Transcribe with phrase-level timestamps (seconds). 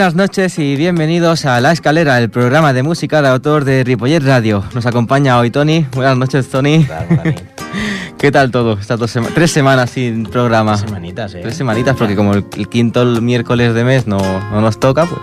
[0.00, 4.20] Buenas noches y bienvenidos a La Escalera, el programa de música de autor de Ripollet
[4.22, 4.64] Radio.
[4.74, 5.84] Nos acompaña hoy Tony.
[5.94, 6.86] Buenas noches, Tony.
[8.16, 8.78] ¿Qué tal todo?
[8.80, 10.72] Estas dos sema- tres semanas sin programa.
[10.78, 11.40] Tres semanitas, eh.
[11.42, 14.16] Tres semanitas, porque como el, el quinto el miércoles de mes no,
[14.50, 15.20] no nos toca, pues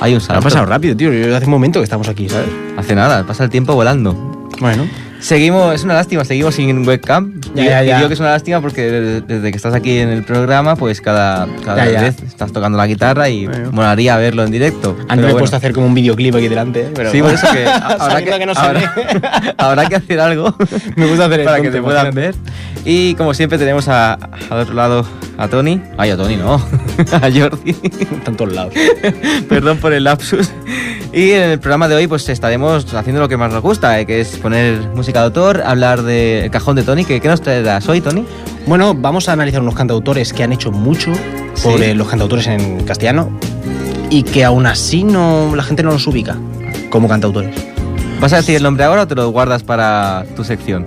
[0.00, 0.42] hay un Ha salto.
[0.42, 1.10] pasado rápido, tío.
[1.36, 2.48] Hace un momento que estamos aquí, ¿sabes?
[2.76, 4.12] Hace nada, pasa el tiempo volando.
[4.58, 4.88] Bueno.
[5.28, 7.40] Seguimos, es una lástima, seguimos sin webcam.
[7.54, 7.96] Ya, Y- ya, y ya.
[7.96, 11.00] digo que es una lástima porque desde, desde que estás aquí en el programa, pues
[11.00, 13.72] cada, cada vez estás tocando la guitarra y Bueno.
[13.72, 14.94] molaría verlo en directo.
[15.08, 15.38] Me he bueno.
[15.38, 16.90] puesto a hacer como un videoclip aquí delante, ¿eh?
[16.94, 17.64] Pero Sí, por eso que
[17.98, 18.94] habrá que, que no habrá,
[19.56, 20.54] habrá que hacer algo
[20.96, 22.34] Me gusta hacer el para que te puedan ver.
[22.84, 24.12] Y como siempre tenemos a,
[24.50, 25.06] al otro lado
[25.38, 25.80] a Tony.
[25.96, 26.56] Ay, a Tony no,
[27.12, 27.70] a Jordi.
[27.70, 28.74] Están todos lados.
[29.48, 30.50] Perdón por el lapsus.
[31.14, 34.04] Y en el programa de hoy pues estaremos haciendo lo que más nos gusta, eh,
[34.04, 37.04] que es poner música de autor, hablar del cajón de Tony.
[37.04, 38.24] ¿Qué, qué nos traerás hoy, Tony?
[38.66, 41.12] Bueno, vamos a analizar unos cantautores que han hecho mucho
[41.62, 41.84] por Sí.
[41.84, 43.30] eh, los cantautores en castellano
[44.10, 46.36] y que aún así no la gente no los ubica
[46.90, 47.54] como cantautores.
[48.20, 50.84] ¿Vas a decir el nombre ahora o te lo guardas para tu sección?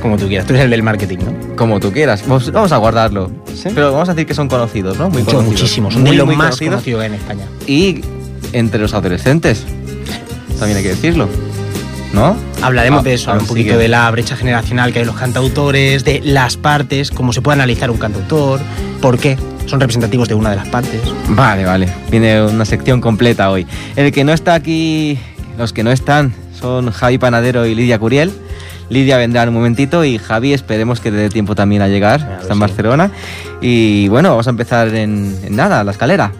[0.00, 0.46] Como tú quieras.
[0.46, 1.56] Tú eres el del marketing, ¿no?
[1.56, 2.22] Como tú quieras.
[2.26, 3.30] Vamos vamos a guardarlo.
[3.54, 3.68] ¿Sí?
[3.74, 5.08] Pero vamos a decir que son conocidos, ¿no?
[5.10, 5.60] Muy Mucho, conocidos.
[5.60, 5.94] muchísimos.
[5.94, 7.00] Son Muy, de los más conocidos.
[7.02, 7.44] hay en España.
[7.66, 8.00] y
[8.52, 9.64] entre los adolescentes.
[10.58, 11.28] También hay que decirlo.
[12.12, 12.36] ¿No?
[12.62, 15.16] Hablaremos Ah, de eso, ah, un poquito de la brecha generacional que hay en los
[15.16, 18.60] cantautores, de las partes, cómo se puede analizar un cantautor,
[19.00, 21.00] por qué son representativos de una de las partes.
[21.28, 21.88] Vale, vale.
[22.10, 23.66] Viene una sección completa hoy.
[23.96, 25.18] El que no está aquí,
[25.58, 28.32] los que no están, son Javi Panadero y Lidia Curiel.
[28.90, 32.22] Lidia vendrá en un momentito y Javi esperemos que le dé tiempo también a llegar.
[32.22, 32.58] A ver Está en.
[32.60, 33.10] Barcelona.
[33.60, 36.32] Y bueno, vamos a empezar en, en nada, la escalera.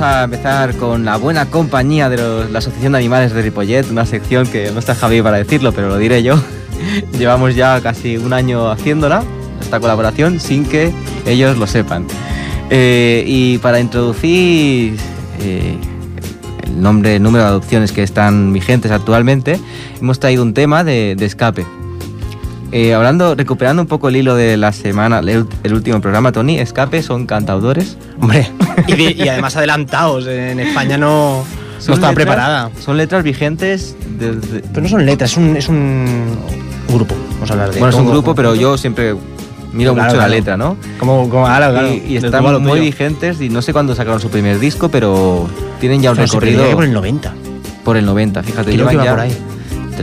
[0.00, 4.04] Vamos a empezar con la buena compañía de la Asociación de Animales de Ripollet, una
[4.04, 6.34] sección que no está Javi para decirlo, pero lo diré yo.
[7.18, 9.22] Llevamos ya casi un año haciéndola,
[9.60, 10.92] esta colaboración, sin que
[11.26, 12.08] ellos lo sepan.
[12.70, 14.96] Eh, y para introducir
[15.40, 15.76] eh,
[16.64, 19.60] el nombre, el número de adopciones que están vigentes actualmente,
[20.00, 21.64] hemos traído un tema de escape.
[22.76, 26.58] Eh, hablando, recuperando un poco el hilo de la semana, el, el último programa, Tony,
[26.58, 27.96] escape son cantaudores.
[28.20, 28.48] Hombre,
[28.88, 32.70] y, de- y además adelantados, en España no, no estaba letras- preparada.
[32.80, 34.60] Son letras vigentes desde...
[34.62, 36.36] Pero no son letras, es un, es un
[36.88, 39.14] grupo, vamos a hablar de Bueno, es un grupo, pero yo siempre
[39.72, 40.76] miro Claro, mucho la letra, ¿no?
[40.98, 42.74] Como, como claro, claro, Y, y están muy tuyo.
[42.82, 45.48] vigentes y no sé cuándo sacaron su primer disco, pero
[45.78, 47.34] tienen ya un se recorrido perdió por el 90.
[47.84, 49.36] por el 90, fíjate, Creo que llevan va ya por ahí.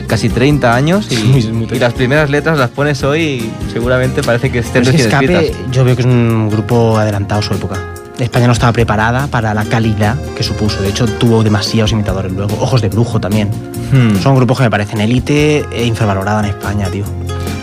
[0.07, 4.83] Casi 30 años y, las primeras letras las pones hoy y seguramente parece que estén
[4.83, 7.77] Pero es que recién Escape, yo veo que es un grupo adelantado a su época.
[8.23, 10.81] España no estaba preparada para la calidad que supuso.
[10.81, 12.55] De hecho, tuvo demasiados imitadores luego.
[12.59, 13.49] Ojos de brujo también.
[13.91, 14.15] Hmm.
[14.21, 17.03] Son grupos que me parecen élite e infravalorada en España, tío.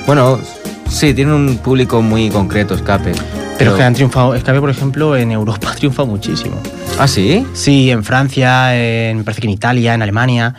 [0.06, 0.40] Bueno,
[0.88, 3.12] sí, tienen un público muy concreto, Escape.
[3.58, 4.34] Pero es que han triunfado.
[4.34, 6.56] Escape, por ejemplo, en Europa ha triunfado muchísimo.
[6.98, 7.46] ¿Ah, sí?
[7.54, 10.54] Sí, en Francia, en- me parece que en Italia, en Alemania.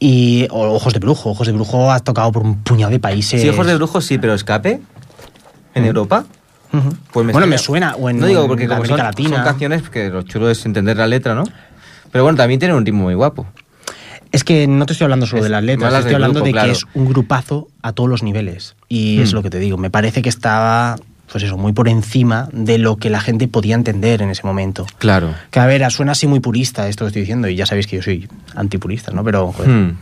[0.00, 1.30] Y o- Ojos de Brujo.
[1.30, 3.40] Ojos de Brujo ha tocado por un puñado de países.
[3.40, 4.80] Sí, Ojos de Brujo sí, pero Escape
[5.74, 5.86] en Mm.
[5.86, 6.24] Europa.
[7.12, 7.94] Pues me bueno, me suena.
[7.96, 9.36] O en, no digo en porque la como América son, Latina.
[9.36, 11.44] son canciones que lo chulo es entender la letra, ¿no?
[12.10, 13.46] Pero bueno, también tienen un ritmo muy guapo.
[14.32, 16.46] Es que no te estoy hablando solo Es de las letras, las estoy hablando grupo,
[16.46, 16.66] de claro.
[16.68, 18.76] que es un grupazo a todos los niveles.
[18.88, 20.96] Y es lo que te digo, me parece que estaba,
[21.30, 24.86] pues eso, muy por encima de lo que la gente podía entender en ese momento.
[24.98, 25.34] Claro.
[25.50, 27.96] Que a ver, suena así muy purista esto que estoy diciendo, y ya sabéis que
[27.96, 29.22] yo soy antipurista, ¿no?
[29.24, 29.96] Pero, joder, Hmm.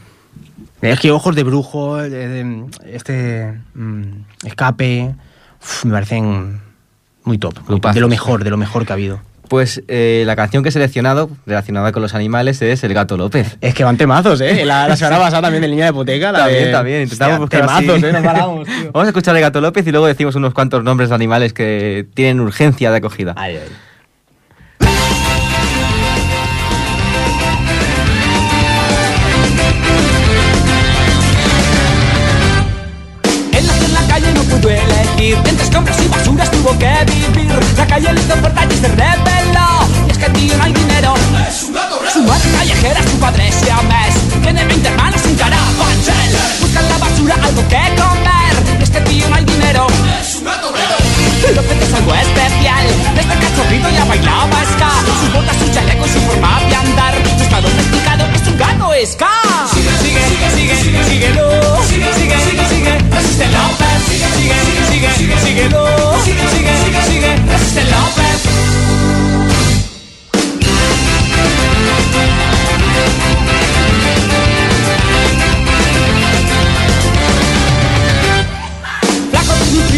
[0.83, 4.03] es que Ojos de Brujo, eh, este mm,
[4.45, 5.15] escape,
[5.61, 6.61] uf, me parecen
[7.25, 7.55] muy top.
[7.69, 9.21] muy de lo mejor, de lo mejor que ha habido.
[9.49, 13.56] Pues eh, la canción que he seleccionado, relacionada con los animales, es El Gato López.
[13.62, 14.65] Es que van temazos, ¿eh?
[14.67, 16.33] La, la semana pasada también de Línea de Hipoteca.
[16.33, 17.03] La También, de- también.
[17.03, 18.06] Intentamos Hostia, buscar temazos, así.
[18.06, 18.12] ¿eh?
[18.12, 18.93] No paramos, tío.
[18.93, 22.06] Vamos a escuchar El Gato López y luego decimos unos cuantos nombres de animales que
[22.15, 23.33] tienen urgencia de acogida.
[23.37, 23.69] Ay, ay.
[33.53, 37.38] En la calle no pudo elegir Entre escombros y basuras tuvo que vivir
[37.76, 41.14] la calle le hizo portal y se Y es que aquí no hay dinero.
[41.49, 46.31] Es un gato Su madre callejera, su padre se mes Tiene 20 hermanos, un carabanchel
[46.60, 48.78] Busca en la basura algo que comer.
[48.78, 49.87] Y es que aquí no hay dinero.
[50.20, 54.90] Es un gato Lo que es algo especial Desde cachorrito ya bailaba ska.
[55.20, 57.14] Sus botas, su chaleco su forma de andar.
[57.37, 59.34] Su estado domesticado es un gato ska.
[59.75, 60.22] Sigue, sigue,
[60.55, 61.50] sigue, sigue, síguelo.
[61.88, 62.99] Sigue, sigue, sigue, sigue.
[63.10, 66.18] Resiste López Sigue, sigue, sigue, sigue,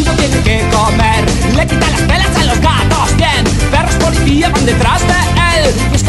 [0.00, 1.24] marido tiene que comer.
[1.56, 3.44] Le quita las pelas a los gatos, bien.
[3.70, 5.99] Perros policía van detrás de él.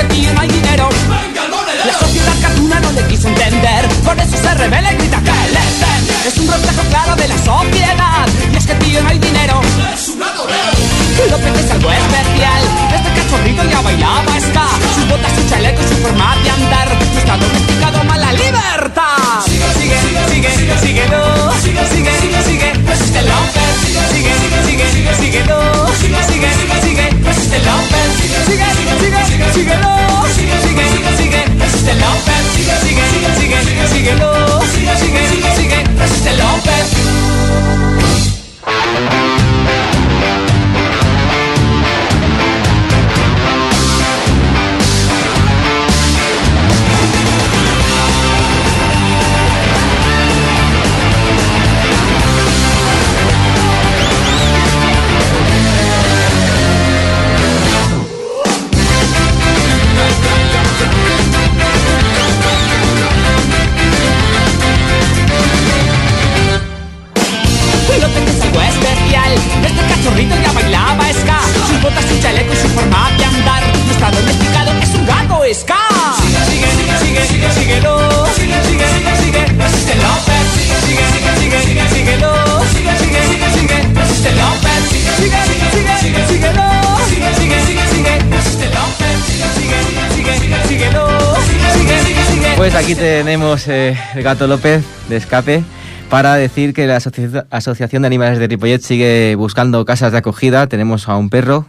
[92.61, 95.63] Pues aquí tenemos eh, el gato López de escape
[96.11, 100.67] para decir que la Asoci- Asociación de Animales de Ripollet sigue buscando casas de acogida.
[100.67, 101.65] Tenemos a un perro,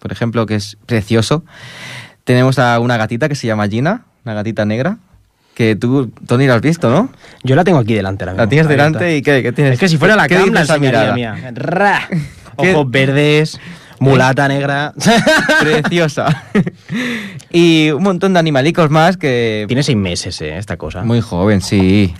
[0.00, 1.44] por ejemplo, que es precioso.
[2.24, 4.98] Tenemos a una gatita que se llama Gina, una gatita negra,
[5.54, 7.08] que tú, Tony, la has visto, ¿no?
[7.42, 8.26] Yo la tengo aquí delante.
[8.26, 8.84] La mismo, tienes abierta.
[8.98, 9.72] delante y ¿qué, qué tienes?
[9.74, 11.36] Es que si fuera la ¿Qué cam, la mía.
[12.56, 13.58] Ojos verdes,
[14.04, 14.92] mulata negra.
[15.60, 16.44] Preciosa.
[17.50, 19.64] y un montón de animalicos más que...
[19.66, 21.02] Tiene seis meses, eh, esta cosa.
[21.02, 22.14] Muy joven, sí.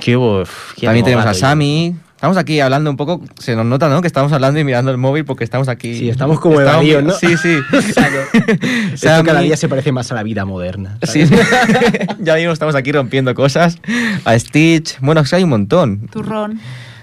[0.00, 1.34] Qué uf, qué También tenemos a.
[1.34, 1.94] Sammy.
[2.14, 4.00] Estamos aquí hablando un poco, se nos nota, ¿no?
[4.00, 5.98] Que estamos hablando y mirando el móvil porque estamos aquí.
[5.98, 7.12] Sí, estamos como evadidos, ¿no?
[7.12, 7.58] Sí, sí.
[7.72, 10.98] Esto Sammy- cada día se parece más a la vida moderna.
[11.02, 11.24] Sí,
[12.20, 13.78] ya mismo estamos aquí rompiendo cosas.
[14.24, 14.98] A Stitch.
[15.00, 16.08] Bueno, es que hay un montón.
[16.08, 16.60] Turrón.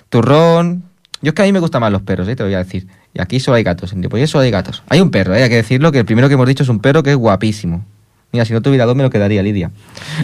[0.10, 0.84] Turrón.
[1.22, 2.36] Yo es que a mí me gustan más los perros, ¿eh?
[2.36, 2.88] te voy a decir.
[3.14, 3.94] Y aquí solo hay gatos.
[3.94, 4.84] En Ripollet solo hay gatos.
[4.90, 5.44] Hay un perro, ¿eh?
[5.44, 7.84] hay que decirlo, que el primero que hemos dicho es un perro que es guapísimo.
[8.32, 9.72] Mira, si no tuviera dos me lo quedaría, Lidia.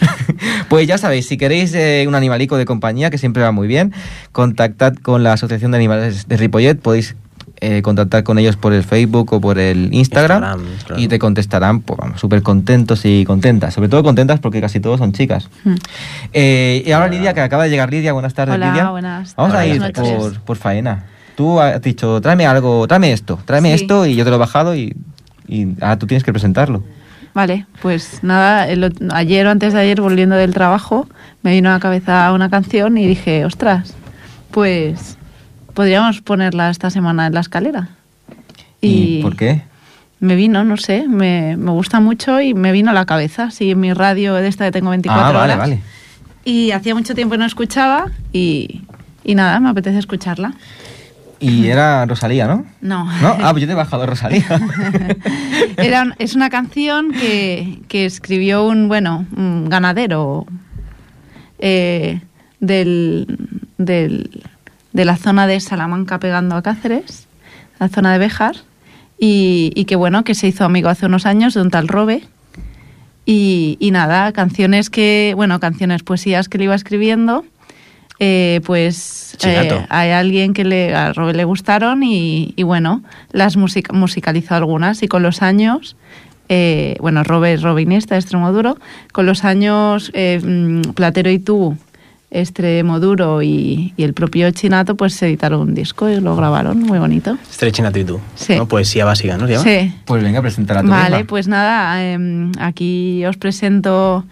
[0.70, 3.94] pues ya sabéis, si queréis eh, un animalico de compañía, que siempre va muy bien,
[4.32, 6.76] contactad con la Asociación de Animales de Ripollet.
[6.76, 7.18] Podéis
[7.60, 10.44] eh, contactar con ellos por el Facebook o por el Instagram.
[10.44, 11.02] Instagram, claro.
[11.02, 13.74] Y te contestarán, pues vamos, súper contentos y contentas.
[13.74, 15.50] Sobre todo contentas porque casi todos son chicas.
[15.66, 15.76] Hmm.
[16.32, 18.90] Eh, y ahora Lidia, que acaba de llegar Lidia, buenas tardes Hola, Lidia.
[18.90, 21.04] buenas Vamos a ir por, por faena.
[21.38, 23.84] Tú has dicho, tráeme algo, tráeme esto, tráeme Sí.
[23.84, 24.96] esto y yo te lo he bajado y,
[25.48, 26.84] y ahora tú tienes que presentarlo.
[27.36, 31.08] Vale, pues nada, el ayer o antes de ayer, volviendo del trabajo,
[31.44, 33.94] me vino a la cabeza una canción y dije, ostras,
[34.50, 35.20] pues
[35.76, 37.90] podríamos ponerla esta semana en la escalera.
[38.82, 39.62] ¿Y, por qué?
[40.20, 43.52] Me vino, no sé, me, me gusta mucho y me vino a la cabeza.
[43.52, 45.58] Sí, en mi radio de esta que tengo 24 ah, vale, horas.
[45.60, 45.82] vale.
[46.44, 48.82] Y hacía mucho tiempo que no escuchaba y,
[49.24, 50.56] y nada, me apetece escucharla.
[51.40, 52.66] Y era Rosalía, ¿no?
[52.82, 53.06] No.
[53.22, 53.38] ¿No?
[53.42, 54.46] Ah, pues yo te he bajado Rosalía.
[55.78, 60.46] Era es una canción que, que escribió un, bueno, un ganadero
[61.60, 62.22] eh,
[62.60, 63.38] del,
[63.78, 64.44] del-
[64.94, 67.28] de la zona de Salamanca pegando a Cáceres,
[67.80, 68.56] la zona de Béjar,
[69.20, 72.24] y, y que bueno, que se hizo amigo hace unos años de un tal Robe.
[73.26, 77.46] Y, y nada, canciones que, bueno, canciones, poesías que le iba escribiendo,
[78.20, 83.58] eh, pues eh, hay alguien que le, a Robe le gustaron y, y bueno, las
[83.58, 85.96] music- musicalizó algunas y con los años,
[86.50, 88.78] eh, bueno, Robe es robinista de Extremoduro,
[89.12, 91.78] con los años eh, mm, Platero y tú,
[92.30, 97.00] Extremoduro y, y el propio Chinato, pues se editaron un disco y lo grabaron, muy
[97.00, 97.38] bonito.
[97.52, 98.20] Stretching y tú.
[98.36, 98.56] Sí.
[98.56, 98.68] ¿no?
[98.68, 99.48] Poesía básica, ¿no?
[99.60, 99.94] Sí.
[100.06, 101.28] pues venga, preséntala tú Vale, misma.
[101.28, 104.26] pues nada, em, aquí os presento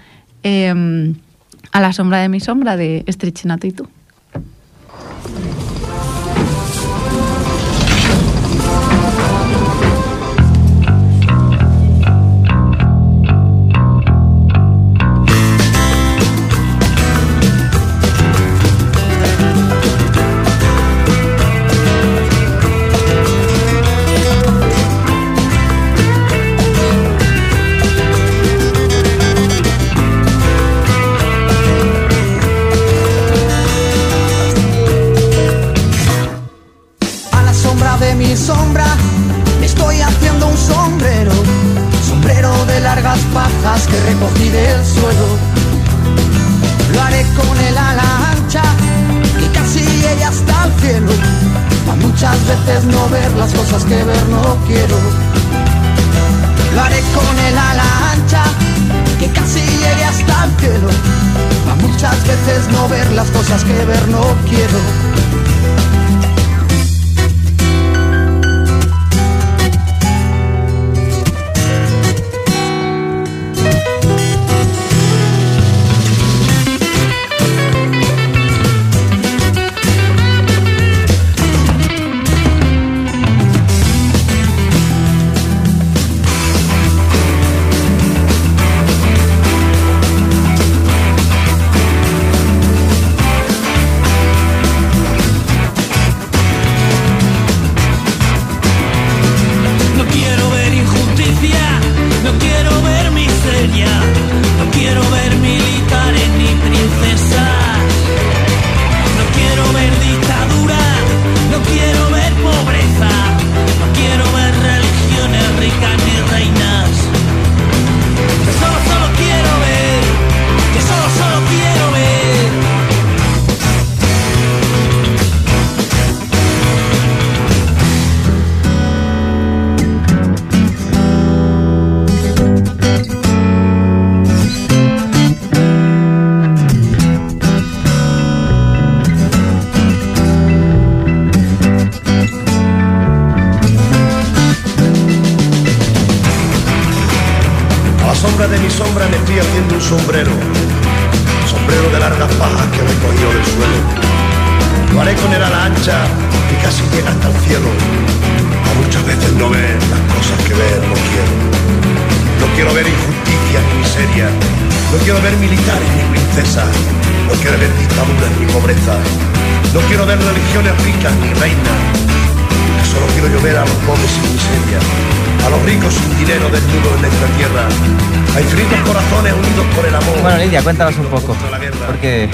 [0.43, 1.15] em,
[1.75, 3.85] a la sombra de mi sombra de Estrichinato y tú.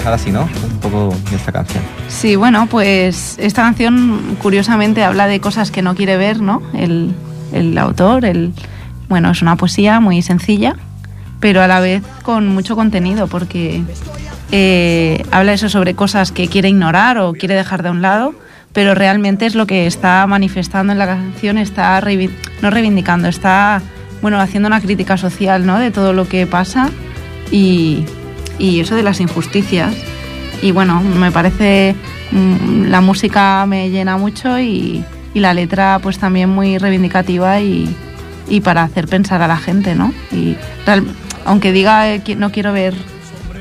[0.03, 0.43] Ahora sí, ¿no?
[0.43, 1.83] Un poco de esta canción.
[2.07, 6.61] Sí, bueno, pues esta canción curiosamente habla de cosas que no quiere ver, ¿no?
[6.73, 7.13] El,
[7.53, 8.53] el autor, el,
[9.09, 10.75] bueno, es una poesía muy sencilla,
[11.39, 13.83] pero a la vez con mucho contenido, porque
[14.51, 18.33] eh, habla eso sobre cosas que quiere ignorar o quiere dejar de un lado,
[18.73, 22.01] pero realmente es lo que está manifestando en la canción, está
[22.61, 23.81] no reivindicando, está
[24.21, 25.79] bueno haciendo una crítica social, ¿no?
[25.79, 26.89] De todo lo que pasa
[27.51, 28.05] y,
[28.61, 29.93] y eso de las injusticias.
[30.61, 31.95] Y bueno, me parece
[32.31, 35.03] mm, la música me llena mucho y,
[35.33, 37.89] y la letra pues también muy reivindicativa y,
[38.47, 40.13] y para hacer pensar a la gente, ¿no?
[40.31, 41.07] Y real-
[41.45, 42.93] aunque diga eh, que no quiero ver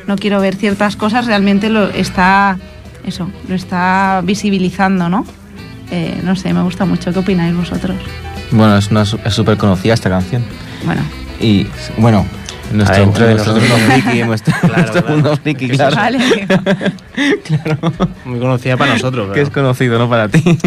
[0.07, 2.59] no quiero ver ciertas cosas, realmente lo está
[3.07, 5.25] eso, lo está visibilizando, ¿no?
[5.92, 7.12] Eh, no sé, me gusta mucho.
[7.12, 7.97] ¿Qué opináis vosotros?
[8.50, 10.42] Bueno, es una su- es súper conocida esta canción.
[10.85, 11.02] Bueno,
[11.40, 11.66] Y
[11.99, 12.39] bueno, en
[12.71, 13.69] nuestro, Adentro de nosotros.
[13.69, 15.09] mundo friki, en nuestro, Claro, claro.
[15.09, 15.97] mundo friki, que claro.
[15.97, 16.19] vale.
[18.25, 19.27] Muy conocida para nosotros.
[19.29, 20.09] Que pero- es conocido, ¿no?
[20.09, 20.43] Para ti.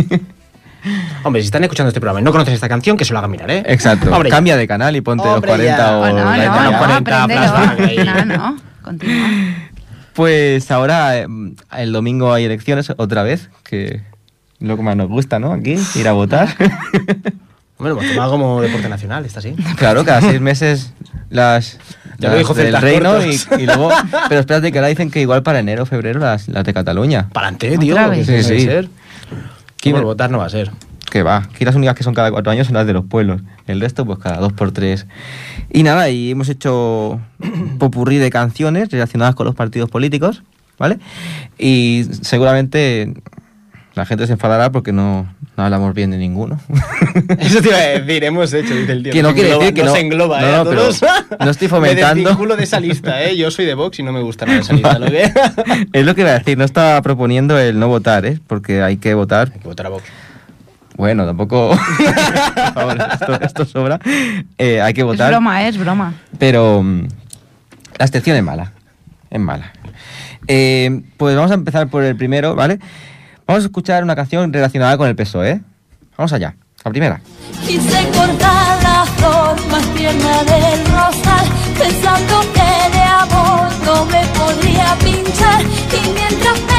[1.23, 3.31] Hombre, si están escuchando este programa y no conocen esta canción, que se lo hagan
[3.31, 3.63] mirar, ¿eh?
[3.67, 4.11] Exacto.
[4.13, 5.95] Hombre, Cambia de canal y ponte los Hombre, 40 ya.
[5.95, 7.53] o Bueno, la no, no, los 40 apréndelo.
[7.55, 7.97] flashback ahí.
[8.05, 9.27] No, no, continúa.
[10.13, 11.27] Pues ahora, eh,
[11.77, 14.01] el domingo hay elecciones otra vez, que
[14.59, 15.53] lo que más nos gusta, ¿no?
[15.53, 16.49] Aquí, ir a votar.
[17.89, 19.55] Lo hemos tomado como deporte nacional, está así.
[19.77, 20.93] claro, cada seis meses
[21.29, 21.79] las,
[22.19, 23.89] Ya lo dijo del reino y, luego...
[24.29, 27.29] Pero espérate que ahora dicen que igual para enero o febrero las, las de Cataluña.
[27.33, 27.95] Para adelante, tío.
[28.23, 28.61] Sí, sí.
[28.61, 28.89] ser.
[29.77, 30.71] ¿Quién- Por votar no va a ser.
[31.09, 33.41] Que va, aquí las únicas que son cada cuatro años son las de los pueblos.
[33.67, 35.05] El resto, pues cada dos por tres.
[35.71, 40.41] Y nada, y hemos hecho un popurrí de canciones relacionadas con los partidos políticos,
[40.79, 40.97] ¿vale?
[41.59, 43.13] Y seguramente
[43.95, 46.59] la gente se enfadará porque no, no hablamos bien de ninguno.
[47.39, 49.11] Eso te iba a decir, hemos hecho, dice el tío.
[49.13, 50.51] Que no quiere engloba- decir que no- engloba, no, ¿eh?
[50.51, 51.01] no, a todos.
[51.39, 52.37] no estoy fomentando.
[52.37, 53.37] Me de esa lista, ¿eh?
[53.37, 54.97] Yo soy de Vox y no me gusta nada esa lista.
[54.99, 55.23] ¿lo que?
[55.23, 58.39] Hay es lo que iba a decir, no estaba proponiendo el no votar, ¿eh?
[58.47, 59.51] Porque hay que votar.
[59.51, 60.03] que votar a Vox.
[60.95, 61.69] Bueno, tampoco...
[61.69, 63.99] Por favor, esto, esto sobra.
[64.59, 65.29] Eh, hay que Es votar.
[65.31, 66.13] broma, es broma.
[66.37, 67.07] Pero mm,
[67.97, 68.73] la excepción es mala.
[69.31, 69.71] Es mala.
[70.47, 72.79] Eh, pues vamos a empezar por el primero, ¿vale?
[73.45, 75.51] Vamos a escuchar una canción relacionada con el PSOE.
[75.51, 75.61] ¿eh?
[76.17, 76.55] Vamos allá.
[76.83, 77.21] La primera.
[77.65, 81.47] Quise cortar la flor más tierna del rosal,
[81.77, 85.61] pensando que de amor no me podría pinchar.
[85.61, 86.72] Y mientras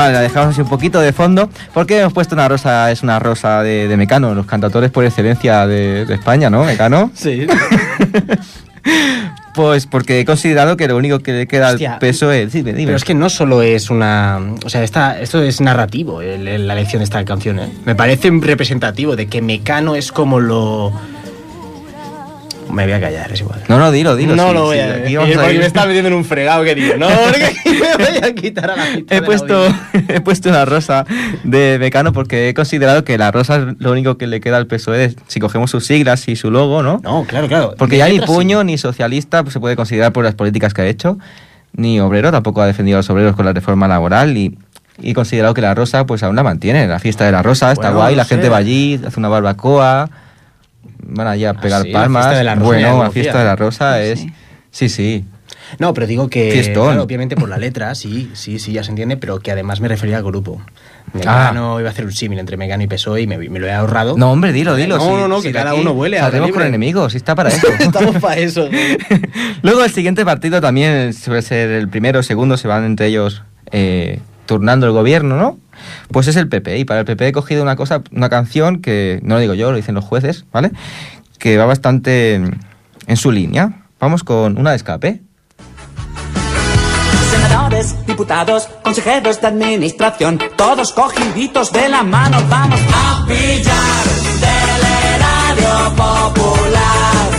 [0.00, 1.50] Vale, la dejamos así un poquito de fondo.
[1.74, 2.90] porque hemos puesto una rosa?
[2.90, 6.64] Es una rosa de, de Mecano, los cantautores por excelencia de, de España, ¿no?
[6.64, 7.10] Mecano.
[7.20, 7.46] Sí.
[9.52, 11.94] Pues porque he considerado que lo único que le queda Hostia.
[11.94, 12.46] al PSOE.
[12.46, 12.86] Dime, dime.
[12.86, 14.38] Pero es que no solo es una.
[14.64, 17.58] O sea, esta, esto es narrativo, el- el- la elección de esta canción.
[17.58, 17.68] ¿eh?
[17.84, 20.92] Me parece representativo de que Mecano es como lo.
[22.70, 23.60] Me voy a callar, es igual.
[23.68, 24.36] No, no, dilo, dilo.
[24.36, 26.74] no sí, lo voy sí, a decir, porque me está metiendo en un fregado que
[26.74, 26.96] digo.
[26.96, 29.66] No, porque aquí me voy a quitar a la He la puesto,
[30.08, 31.04] he puesto una rosa
[31.44, 34.66] de Mecano porque he considerado que la rosa es lo único que le queda al
[34.66, 37.00] PSOE si cogemos sus siglas y su logo, ¿no?
[37.02, 37.74] No, claro, claro.
[37.76, 38.36] Porque ya ni letras sí.
[38.36, 41.18] puño ni socialista pues, se puede considerar por las políticas que ha hecho,
[41.72, 44.58] ni obrero, tampoco ha defendido a los obreros con la reforma laboral y,
[45.00, 46.86] y considerado que la rosa pues aún la mantiene.
[46.86, 48.50] La fiesta de la rosa está Bueno, guay, no la gente sé.
[48.50, 50.10] va allí, hace una barbacoa,
[51.02, 52.24] van allí a pegar sí, la palmas.
[52.24, 54.18] fiesta de la rosa en bueno, la fiesta de la rosa Sí, es...
[54.20, 54.32] sí.
[54.72, 55.24] Sí, sí.
[55.80, 56.86] No, pero digo que, Fiestón.
[56.88, 59.88] claro, obviamente por la letra, sí, sí, sí, ya se entiende, pero que además me
[59.88, 60.60] refería al grupo.
[61.12, 63.72] Mecano iba a hacer un símil entre Mecano y PSOE y me, me lo he
[63.72, 64.12] ahorrado.
[64.14, 64.18] Ah.
[64.18, 64.96] No, hombre, dilo, dilo.
[64.96, 67.18] No, sí, no, no, sí, que cada uno vuele a Saldremos la con enemigos, sí
[67.18, 67.66] está para eso.
[67.80, 68.68] Estamos para eso.
[69.62, 73.42] Luego el siguiente partido también suele ser el primero o segundo, se van entre ellos
[73.72, 75.58] eh, turnando el gobierno, ¿no?
[76.10, 76.78] Pues es el PP.
[76.78, 79.70] Y para el PP he cogido una cosa, una canción que no lo digo yo,
[79.70, 80.70] lo dicen los jueces, ¿vale?
[81.38, 83.82] Que va bastante en, su línea.
[83.98, 85.20] Vamos con una de escape.
[87.30, 94.04] Senadores, diputados, consejeros de administración, todos cogiditos de la mano, vamos a pillar
[94.40, 97.29] del erario popular.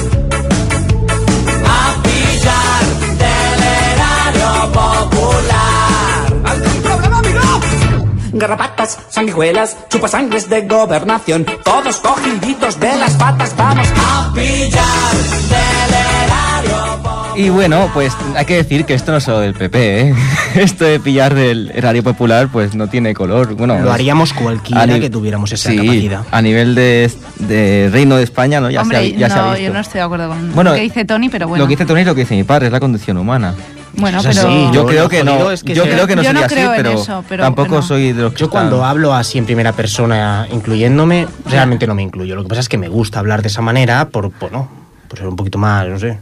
[8.41, 15.13] Garrapatas, sanguijuelas, chupasangres de gobernación, todos cogiditos de las patas, vamos a pillar
[15.47, 17.37] del erario popular.
[17.37, 20.15] Y bueno, pues hay que decir que esto no es solo del PP, ¿eh?
[20.55, 23.53] Esto de pillar del erario popular, pues no tiene color.
[23.53, 26.23] Bueno, Lo es- haríamos cualquiera que tuviéramos esa sí, capacidad.
[26.31, 28.71] A nivel de, de Reino de España, ¿no?
[28.71, 29.63] Ya, Hombre, se, ha, ya se ha no, visto.
[29.67, 31.63] yo no estoy de acuerdo con Bueno, lo que dice Tony, pero bueno.
[31.63, 33.53] Lo que dice Tony y lo que dice mi padre es la condición humana.
[33.93, 34.39] Bueno, Es pero...
[34.47, 36.39] así, Yo, Yo creo que no, jodido es que yo creo que no Yo no
[36.41, 39.13] sería creo así, pero, eso, pero tampoco soy de los que Yo cuando están- hablo
[39.13, 42.35] así en primera persona, incluyéndome, realmente no me incluyo.
[42.35, 44.67] Lo que pasa es que me gusta hablar de esa manera por, por, no,
[45.07, 46.17] por ser un poquito más, no sé,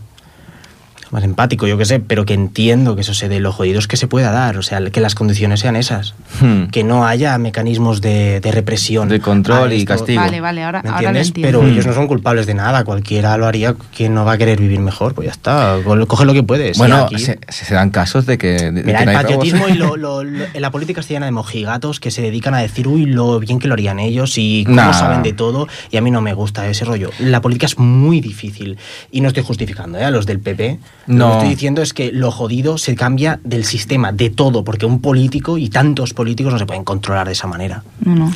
[1.11, 3.97] más empático, yo qué sé, pero que entiendo que eso se dé los jodidos que
[3.97, 6.13] se pueda dar, o sea, que las condiciones sean esas.
[6.39, 6.65] Hmm.
[6.67, 9.09] Que no haya mecanismos de, de represión.
[9.09, 10.21] De control y castigo.
[10.21, 11.27] Vale, vale, ahora, ¿Me ahora lo entiendes?
[11.29, 11.59] entiendo.
[11.59, 11.71] Pero Mm.
[11.73, 14.79] ellos no son culpables de nada, cualquiera lo haría, quien no va a querer vivir
[14.79, 16.77] mejor, pues ya está, co- coge lo que puedes.
[16.77, 19.21] Bueno, aquí- se, se dan casos de que, de- de Mira, que no el robos.
[19.35, 22.59] patriotismo y lo, lo- lo- la política está llena de mojigatos que se dedican a
[22.59, 24.93] decir, uy, lo bien que lo harían ellos y cómo Nah.
[24.93, 25.67] saben de todo.
[25.91, 27.09] Y a mí no me gusta ese rollo.
[27.19, 28.77] La política es muy difícil.
[29.11, 30.03] Y no estoy justificando ¿eh?
[30.05, 30.79] a los del PP.
[31.07, 34.85] Lo que estoy diciendo es que lo jodido se cambia del sistema, de todo, porque
[34.85, 37.83] un político y tantos políticos no se pueden controlar de esa manera.
[38.05, 38.31] No, no.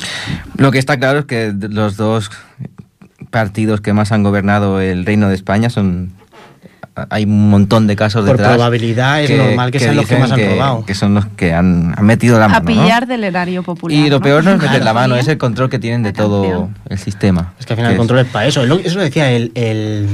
[0.56, 2.30] Lo que está claro es que los dos
[3.30, 6.12] partidos que más han gobernado el Reino de España son
[7.10, 10.30] hay un montón de casos Por detrás probabilidad es normal que sean los que más
[10.30, 10.84] han robado.
[10.86, 12.66] que son los que han, han metido la mano A ¿no?
[12.66, 13.98] pillar del erario popular.
[13.98, 14.84] y lo peor no es meter Claro.
[14.84, 17.90] la mano es el control que tienen de todo el sistema Es que al final
[17.90, 18.62] Que el control es para eso.
[18.62, 20.06] Eso lo decía el, el,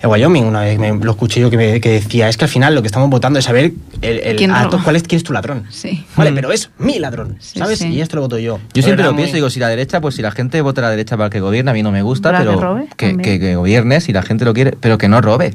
[0.00, 2.50] el Wyoming una vez, me- lo escuché yo que, me- que decía, es que al
[2.50, 5.24] final lo que estamos votando es saber el, el- ¿Quién a cuál, es, quién es
[5.24, 5.64] tu ladrón.
[5.70, 6.04] Sí.
[6.16, 6.34] Vale, Mm.
[6.34, 7.78] pero es mi ladrón, Sí, ¿sabes?
[7.80, 7.88] sí.
[7.88, 8.58] Y esto lo voto yo.
[8.74, 10.84] Yo siempre lo muy- pienso, digo, si la derecha, pues si la gente vota a
[10.84, 12.86] la derecha para el que gobierne, a mí no me gusta, ¿Para que pero robe?
[12.96, 13.18] que, También.
[13.22, 15.54] que- que gobierne si la gente lo quiere, pero que no robe.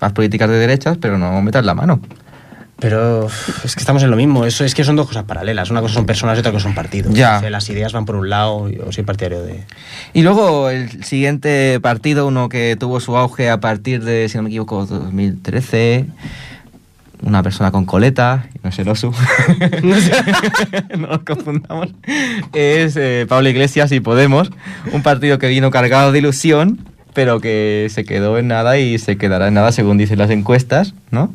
[0.00, 2.00] Las políticas de derechas, pero no metas la mano.
[2.80, 3.28] Pero
[3.64, 4.46] es que estamos en lo mismo.
[4.46, 5.70] Eso es que son dos cosas paralelas.
[5.70, 7.14] Una cosa son personas y otra cosa son partidos.
[7.14, 7.36] Ya.
[7.36, 8.68] O sea, las ideas van por un lado.
[8.70, 9.64] Yo soy partidario de.
[10.14, 14.44] Y luego el siguiente partido, uno que tuvo su auge a partir de, si no
[14.44, 16.06] me equivoco, 2013,
[17.22, 19.12] una persona con coleta, no es el oso,
[20.96, 21.88] no nos confundamos,
[22.52, 24.50] es eh, Pablo Iglesias y Podemos,
[24.92, 26.78] un partido que vino cargado de ilusión,
[27.14, 30.94] pero que se quedó en nada y se quedará en nada según dicen las encuestas,
[31.10, 31.32] ¿no?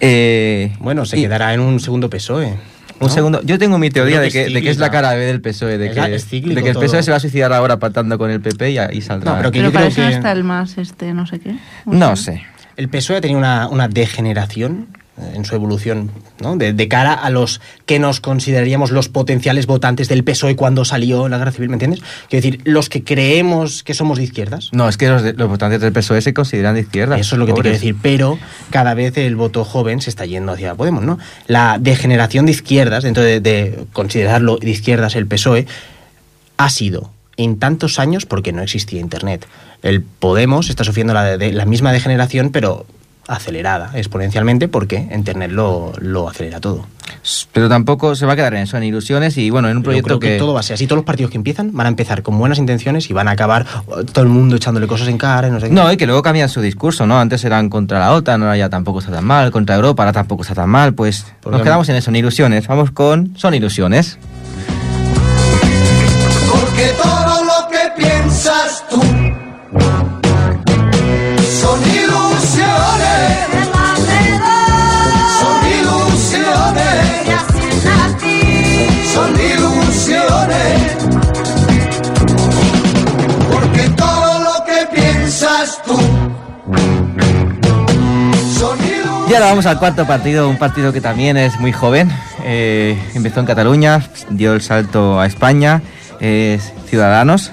[0.00, 2.54] Eh, Bueno, se y quedará en un segundo PSOE.
[3.00, 5.40] Un segundo, yo tengo mi teoría de que de que es la cara B del
[5.40, 7.02] PSOE, de Es que, es de que el PSOE todo.
[7.02, 9.32] se va a suicidar ahora pactando con el PP y saldrá.
[9.32, 11.54] No, pero que Pero yo para creo eso está el más, este, no sé qué.
[11.86, 12.42] No sé.
[12.76, 14.86] El PSOE ha tenido una, una degeneración
[15.32, 16.56] en su evolución, ¿no?
[16.56, 21.28] De, de cara a los que nos consideraríamos los potenciales votantes del PSOE cuando salió
[21.28, 22.00] la guerra civil, ¿me entiendes?
[22.28, 24.70] Quiero decir, los que creemos que somos de izquierdas.
[24.72, 27.16] No, es que los, los votantes del PSOE se consideran de izquierda.
[27.16, 28.38] Eso es lo que te quiero decir, pero
[28.70, 31.18] cada vez el voto joven se está yendo hacia Podemos, ¿no?
[31.46, 35.66] La degeneración de izquierdas, dentro de, de considerarlo de izquierdas el PSOE,
[36.56, 39.46] ha sido en tantos años porque no existía Internet.
[39.82, 42.86] El Podemos está sufriendo la, de- la misma degeneración, pero
[43.28, 46.86] acelerada exponencialmente porque Internet lo, lo acelera todo.
[47.52, 50.06] Pero tampoco se va a quedar en eso, en ilusiones y bueno, en un proyecto
[50.06, 50.38] creo que, que...
[50.38, 50.86] todo va a ser así.
[50.86, 53.66] Todos los partidos que empiezan van a empezar con buenas intenciones y van a acabar
[53.86, 55.74] oh, todo el mundo echándole cosas en cara no sé qué.
[55.74, 57.18] No, y que luego cambian su discurso, ¿no?
[57.18, 60.42] Antes eran contra la OTAN, ahora ya tampoco está tan mal, contra Europa, ahora tampoco
[60.42, 62.66] está tan mal, pues Porque- nos quedamos en eso, en ilusiones.
[62.66, 64.18] Vamos con Son ilusiones.
[89.34, 92.08] Y ahora vamos al cuarto partido, un partido que también es muy joven.
[92.44, 95.82] eh, empezó en Cataluña, dio el salto a España,
[96.20, 97.50] es Ciudadanos.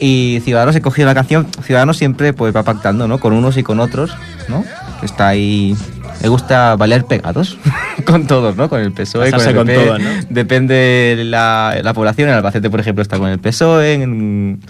[0.00, 1.46] Y Ciudadanos he cogido la canción.
[1.62, 3.18] Ciudadanos siempre pues va pactando, ¿no?
[3.20, 4.16] Con unos y con otros,
[4.48, 4.64] ¿no?
[5.00, 5.76] Está ahí.
[6.22, 7.56] Le gusta bailar pegados
[8.04, 8.68] con todos, ¿no?
[8.68, 9.84] Con el PSOE, con el con PP.
[9.84, 10.08] todos, ¿no?
[10.28, 12.30] Depende la, la población.
[12.30, 13.92] En Albacete, por ejemplo, está con el PSOE.
[13.94, 14.60] En,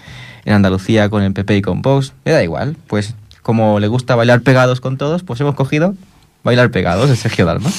[0.44, 2.12] en Andalucía con el PP y con Vox.
[2.26, 2.76] Me da igual.
[2.88, 5.94] Pues como le gusta bailar pegados con todos, pues hemos cogido
[6.42, 7.70] bailar pegados de Sergio Dalma.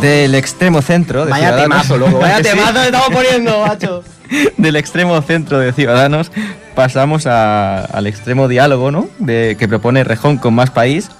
[0.00, 1.82] Del extremo centro de Vaya Ciudadanos.
[1.86, 2.18] temazo, loco.
[2.20, 4.02] Vaya temazo que estamos poniendo, macho.
[4.56, 6.30] Del extremo centro de Ciudadanos
[6.74, 9.08] pasamos a- al extremo diálogo, ¿no?
[9.18, 11.10] De, que propone Rejón con más país.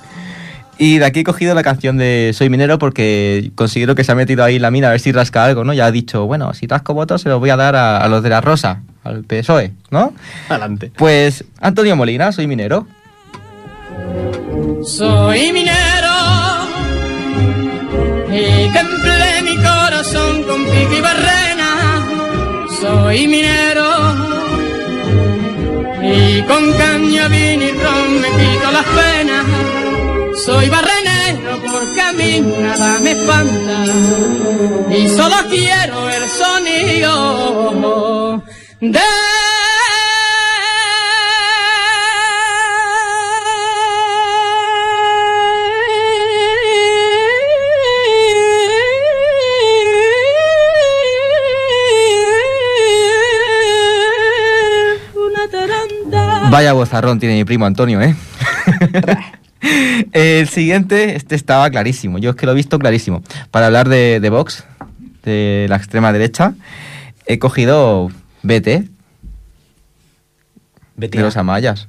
[0.78, 4.14] Y de aquí he cogido la canción de Soy Minero porque considero que se ha
[4.14, 5.74] metido ahí en la mina a ver si rasca algo, ¿no?
[5.74, 8.22] Ya ha dicho, bueno, si rasco votos se los voy a dar a, a los
[8.22, 10.14] de la Rosa, al PSOE, ¿no?
[10.48, 10.90] Adelante.
[10.96, 12.86] Pues Antonio Molina, soy minero.
[14.86, 15.76] Soy minero
[22.90, 23.88] Soy minero
[26.02, 29.46] y con caña, vino y ron me quito las penas.
[30.44, 33.84] Soy barrenero porque a mí nada me espanta
[34.90, 38.42] y solo quiero el sonido
[38.80, 38.98] de
[56.60, 58.14] Vaya bozarrón tiene mi primo Antonio, ¿eh?
[60.12, 62.18] El siguiente, este estaba clarísimo.
[62.18, 63.22] Yo es que lo he visto clarísimo.
[63.50, 64.64] Para hablar de, de Vox,
[65.22, 66.52] de la extrema derecha,
[67.24, 68.10] he cogido
[68.42, 68.90] BT,
[70.96, 71.88] Vete de los Amayas.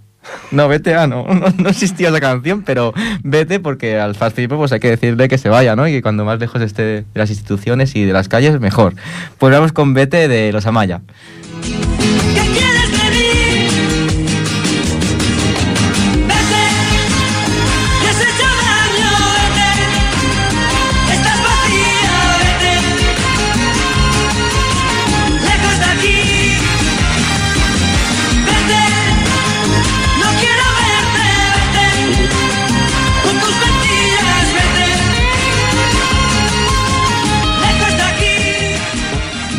[0.52, 4.80] No, BTA no, no, no existía esa canción, pero vete porque al fascismo pues hay
[4.80, 5.86] que decirle que se vaya, ¿no?
[5.86, 8.96] Y que cuando más lejos esté de las instituciones y de las calles, mejor.
[9.38, 11.02] Pues vamos con Vete de los Amaya.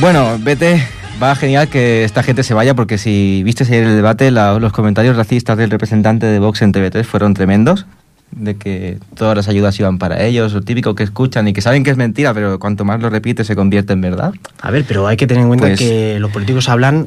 [0.03, 0.85] Bueno, vete.
[1.23, 4.73] Va genial que esta gente se vaya porque si viste ayer el debate, la- los
[4.73, 7.87] comentarios racistas del representante de Vox en TV3 fueron tremendos.
[8.33, 11.85] De que todas las ayudas iban para ellos, lo típico que escuchan y que saben
[11.85, 14.33] que es mentira, pero cuanto más lo repite se convierte en verdad.
[14.61, 17.07] A ver, pero hay que tener en cuenta Pues- que los políticos hablan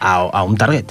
[0.00, 0.86] a, a un target,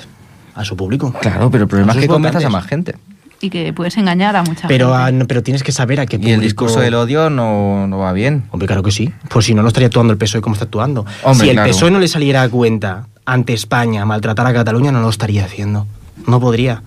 [0.54, 1.12] a su público.
[1.22, 2.96] Claro, pero el problema es que convenzas a más gente.
[3.42, 5.12] Y que puedes engañar a mucha Pero, gente.
[5.14, 6.36] no, pero tienes que saber a qué Y público...
[6.36, 8.44] el discurso del odio no, no va bien.
[8.52, 9.12] Hombre, claro que sí.
[9.30, 11.06] Pues si no, no estaría actuando el PSOE como está actuando.
[11.24, 11.72] Hombre, si el claro.
[11.72, 15.88] PSOE no le saliera a cuenta ante España maltratar a Cataluña, no lo estaría haciendo.
[16.28, 16.84] No podría.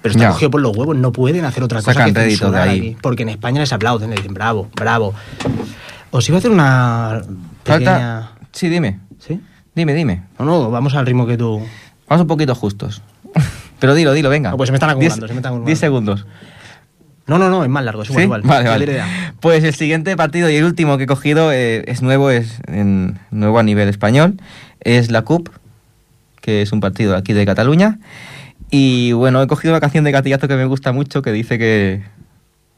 [0.00, 2.58] Pero está cogido por los huevos, no pueden hacer otra cosa Sacan que rédito de
[2.60, 2.78] ahí.
[2.78, 5.14] aquí, porque en España les aplauden, les dicen bravo, bravo.
[6.10, 7.22] Os iba a hacer una
[7.62, 7.90] pequeña...
[7.90, 8.32] Falta...
[8.52, 8.98] Sí, dime.
[9.20, 9.40] ¿Sí?
[9.74, 10.24] Dime, dime.
[10.38, 11.62] No, no, vamos al ritmo que tú...
[12.08, 13.00] Vamos un poquito justos.
[13.82, 14.50] Pero dilo, dilo, venga.
[14.52, 15.66] No, pues se me están acumulando, Diez- se me están acumulando.
[15.66, 16.26] diez segundos.
[17.26, 18.24] No, no, no, es más largo, es igual, ¿Sí?
[18.26, 18.42] igual.
[18.42, 18.86] Vale, vale.
[18.86, 19.06] le da.
[19.40, 23.18] Pues el siguiente partido y el último que he cogido eh, es nuevo, es en,
[23.30, 24.34] nuevo a nivel español.
[24.80, 25.48] Es la CUP,
[26.40, 27.98] que es un partido aquí de Cataluña.
[28.70, 32.02] Y bueno, he cogido una canción de gatillazo que me gusta mucho que dice que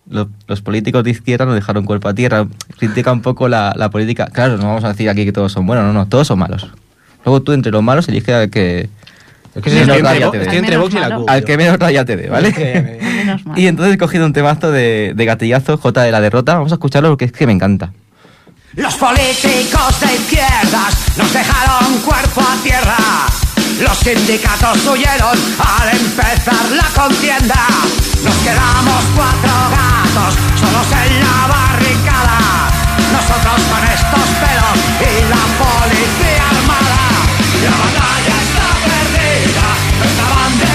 [0.09, 2.47] lo- los políticos de izquierda no dejaron cuerpo a tierra.
[2.79, 4.27] Critica un poco la, la política.
[4.33, 6.69] Claro, no vamos a decir aquí que todos son buenos, no, no, todos son malos.
[7.25, 8.91] Luego tú entre los malos eliges que,
[9.55, 10.59] Es que Sí, estoy, no, entre, raya Vo- te estoy ve.
[10.59, 11.31] entre Al Vox y la menos CUP.
[11.31, 11.47] al yo.
[11.47, 13.01] que menos raya te dé, ¿vale?
[13.03, 13.59] Menos mal.
[13.59, 16.55] Y entonces he cogido un temazo de, de gatillazo, J de la derrota.
[16.55, 17.93] Vamos a escucharlo porque es que me encanta.
[18.75, 22.97] Los políticos de izquierdas nos dejaron cuerpo a tierra.
[23.81, 27.61] Los sindicatos huyeron al empezar la contienda.
[28.25, 32.39] Nos quedamos cuatro gatos solos en la barricada.
[33.13, 37.03] Nosotros con estos pelos y la policía armada.
[37.63, 38.37] La batalla
[39.57, 40.74] está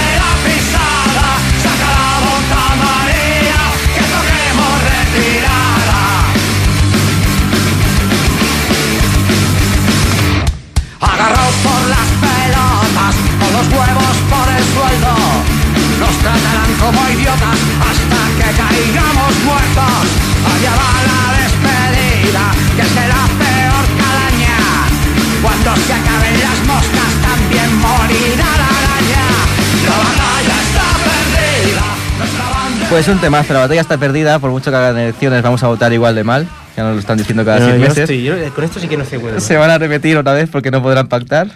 [32.89, 35.93] Pues un temazo, la batalla está perdida, por mucho que hagan elecciones vamos a votar
[35.93, 37.97] igual de mal, ya nos lo están diciendo cada No, seis yo meses.
[37.99, 39.39] estoy- yo con esto sí que no estoy bueno.
[39.39, 41.47] Se van a repetir otra vez porque no podrán pactar.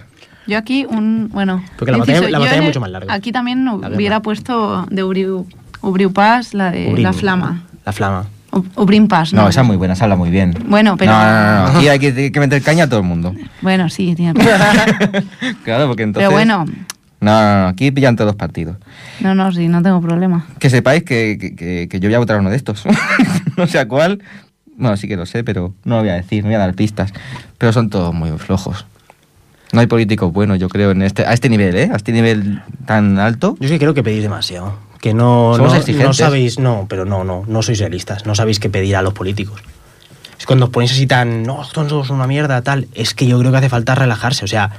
[0.46, 1.64] Yo aquí un, bueno...
[1.78, 3.14] Porque la inciso, batalla- la batalla es mucho más larga.
[3.14, 5.48] Aquí también La hubiera puesto de Ubriu,
[5.82, 7.04] Ubriu Paz, la de Ubrim.
[7.04, 7.64] La Flama.
[7.86, 8.26] La flama.
[8.52, 9.42] U- Ubrim Paz, ¿no?
[9.44, 10.54] No, esa es muy buena, esa habla muy bien.
[10.68, 13.06] Bueno, pero- No, no, no, aquí hay que, hay que meter caña a todo el
[13.08, 13.34] mundo.
[13.62, 14.96] Bueno, sí, tiene razón.
[15.64, 16.28] claro, porque entonces...
[16.28, 16.66] Pero bueno,
[17.24, 18.78] No, no, no, aquí pillan todos los partidos.
[19.22, 20.46] no, no, sí, no tengo problema.
[20.60, 22.84] Que sepáis que, que- que- yo voy a votar a uno de estos.
[23.58, 24.22] no sé a cuál,
[24.76, 26.74] Bueno, sí que lo sé, pero no lo voy a decir, no voy a dar
[26.74, 27.14] pistas.
[27.58, 28.86] Pero son todos muy flojos.
[29.72, 31.90] No hay políticos buenos, yo creo, en este, a este nivel, ¿eh?
[31.92, 33.56] A este nivel tan alto.
[33.60, 34.78] Yo sí creo que pedís demasiado.
[35.00, 36.08] Que no, Somos no, exigentes.
[36.08, 38.26] no sabéis, no, pero no, no, no sois realistas.
[38.26, 39.62] No sabéis qué pedir a los políticos.
[40.40, 42.88] Es cuando os ponéis así tan, no, son todos una mierda, tal.
[42.94, 44.46] Es que yo creo que hace falta relajarse.
[44.46, 44.70] O sea,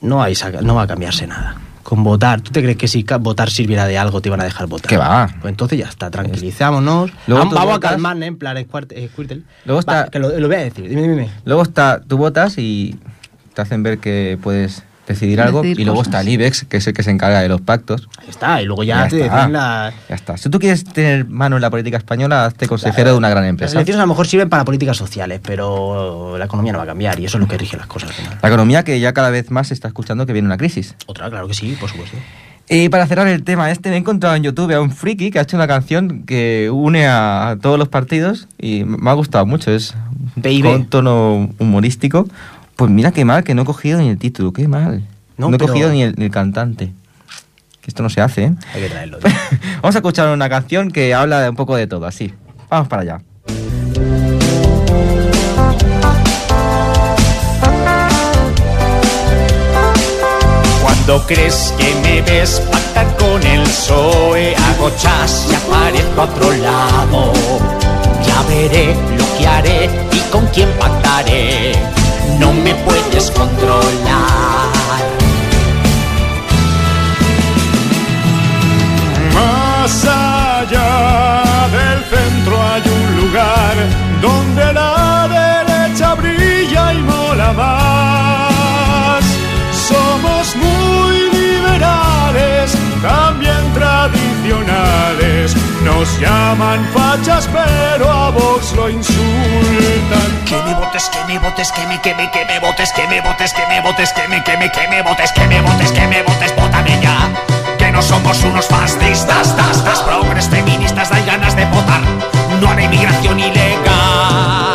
[0.00, 1.56] no, hay, no va a cambiarse nada.
[1.82, 4.66] Con votar, ¿tú te crees que si votar sirviera de algo te iban a dejar
[4.66, 4.88] votar?
[4.88, 5.28] ¿Qué va?
[5.40, 7.12] Pues entonces ya está, tranquilizámonos.
[7.28, 9.42] Luego Vamos a calmarnos, en plan, Squirt- eh, Squirtle.
[9.64, 11.30] Luego Va, está- que lo, lo voy a decir, dime, dime.
[11.44, 12.98] Luego está, tú votas y
[13.54, 15.62] te hacen ver que puedes decidir algo.
[15.62, 16.08] Decidir y luego cosas.
[16.14, 18.08] está el IBEX, que es el que se encarga de los pactos.
[18.18, 19.48] Ahí está, y luego ya, Ya te está.
[19.48, 19.92] la...
[20.08, 20.36] Ya está.
[20.36, 23.50] Si tú quieres tener mano en la política española, hazte consejero de una gran Las
[23.50, 23.72] empresa.
[23.74, 27.18] elecciones a lo mejor sirven para políticas sociales, pero la economía no va a cambiar
[27.20, 28.10] y eso es lo que rige las cosas.
[28.42, 30.94] La economía que ya cada vez más se está escuchando que viene una crisis.
[31.06, 32.16] Otra, claro que sí, por supuesto.
[32.68, 35.38] Y para cerrar el tema este, me he encontrado en YouTube a un friki que
[35.38, 39.46] ha hecho una canción que une a, a todos los partidos y me ha gustado
[39.46, 39.70] mucho.
[39.70, 39.94] Es
[40.62, 42.26] con tono humorístico.
[42.76, 45.02] Pues mira qué mal, que no he cogido ni el título, qué mal.
[45.36, 46.92] No, No, he pero- cogido ni el, ni el cantante.
[47.80, 48.54] Que esto no se hace, ¿eh?
[48.74, 49.18] Hay que traerlo.
[49.82, 52.34] Vamos a escuchar una canción que habla de un poco de todo, así.
[52.68, 53.20] Vamos para allá.
[60.82, 66.52] Cuando crees que me ves pactar con el PSOE, hago chas y aparezco a otro
[66.52, 67.32] lado.
[68.26, 71.72] Ya veré lo que haré y con quién pactaré.
[72.38, 73.86] No me puedes controlar.
[79.34, 83.74] Más allá del centro hay un lugar
[84.20, 88.35] donde la derecha brilla y mola más.
[95.82, 100.44] Nos llaman fachas, pero a Vox lo insultan.
[100.44, 103.20] Que me votes, que me votes, que me, que me, que me votes, que me
[103.20, 106.22] votes, que me votes, que me, que que me votes, que me votes, que me
[106.22, 107.30] votes, vótame ya.
[107.78, 112.02] Que no somos unos fascistas, tas, tas, progres feministas, hay ganas de votar.
[112.60, 114.65] No hará inmigración ilegal.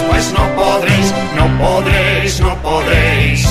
[0.00, 3.48] Podréis, pues no podréis, no podréis, no podréis.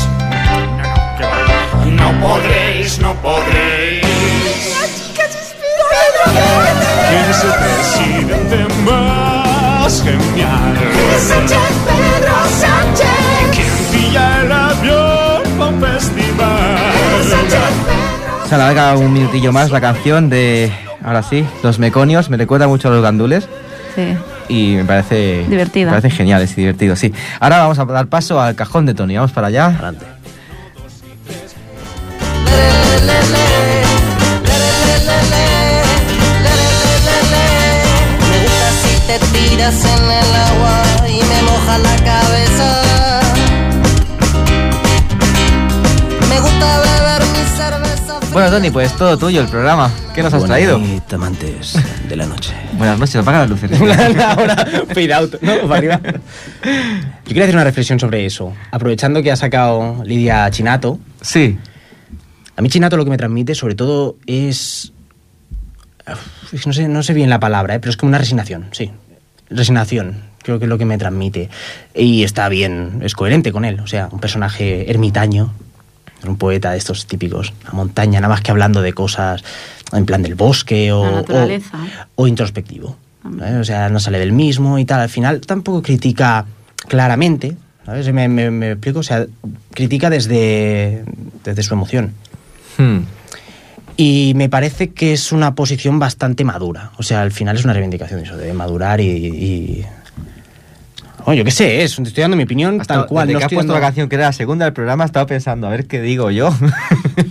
[1.85, 4.05] No podréis, no podréis.
[7.09, 10.73] ¿Quién es el presidente más genial?
[10.75, 13.07] Pedro Sánchez,
[13.51, 16.77] ¿Quién pilla el avión para un festival?
[18.47, 20.71] Se alarga un minutillo más la canción de,
[21.03, 22.29] ahora sí, Los Meconios.
[22.29, 23.47] Me recuerda mucho a los gandules
[23.95, 24.15] Sí.
[24.49, 25.45] Y me parece...
[25.47, 25.85] Divertida.
[25.85, 27.13] Me parece geniales y divertido, sí.
[27.39, 29.15] Ahora vamos a dar paso al cajón de Tony.
[29.15, 29.67] Vamos para allá.
[29.67, 30.05] Adelante.
[38.29, 42.88] Me gusta si te tiras en el agua y me moja la cabeza.
[48.31, 49.91] Bueno, Tony, pues todo tuyo el programa.
[50.13, 50.77] ¿Qué nos has traído?
[50.79, 51.73] Bonita, amantes
[52.07, 52.53] de la noche.
[52.73, 53.71] Buenas noches, apaga las luces.
[54.21, 54.55] Ahora,
[54.89, 55.57] fade out, ¿no?
[55.67, 55.99] Para arriba.
[56.03, 58.53] Yo quería hacer una reflexión sobre eso.
[58.71, 61.57] Aprovechando que ha sacado Lidia Chinato, Sí.
[62.55, 64.93] a mí Chinato lo que me transmite sobre todo es...
[66.65, 67.79] No sé, no sé bien la palabra, ¿eh?
[67.79, 68.91] pero es como una resignación, sí.
[69.49, 71.49] Resignación, creo que es lo que me transmite.
[71.93, 73.79] Y está bien, es coherente con él.
[73.79, 75.51] O sea, un personaje ermitaño,
[76.27, 79.43] un poeta de estos típicos, a montaña, nada más que hablando de cosas
[79.93, 81.23] en plan del bosque o, La o,
[82.15, 82.95] o introspectivo.
[83.23, 83.55] ¿sabes?
[83.55, 85.01] O sea, no sale del mismo y tal.
[85.01, 86.45] Al final tampoco critica
[86.87, 87.55] claramente,
[87.85, 88.11] ¿sabes?
[88.13, 89.25] Me, me- me explico, o sea,
[89.73, 91.03] critica desde,
[91.43, 92.13] desde su emoción.
[92.77, 92.99] Hmm.
[93.97, 96.91] Y me parece que es una posición bastante madura.
[96.97, 99.07] O sea, al final es una reivindicación de eso, de madurar y...
[99.09, 99.85] y-
[101.25, 103.27] Oh, yo qué sé, es, estoy dando mi opinión Hasta- tal cual.
[103.27, 105.25] Desde no que has puesto dando- la canción que era la segunda del programa, estaba
[105.25, 106.53] pensando, a ver qué digo yo.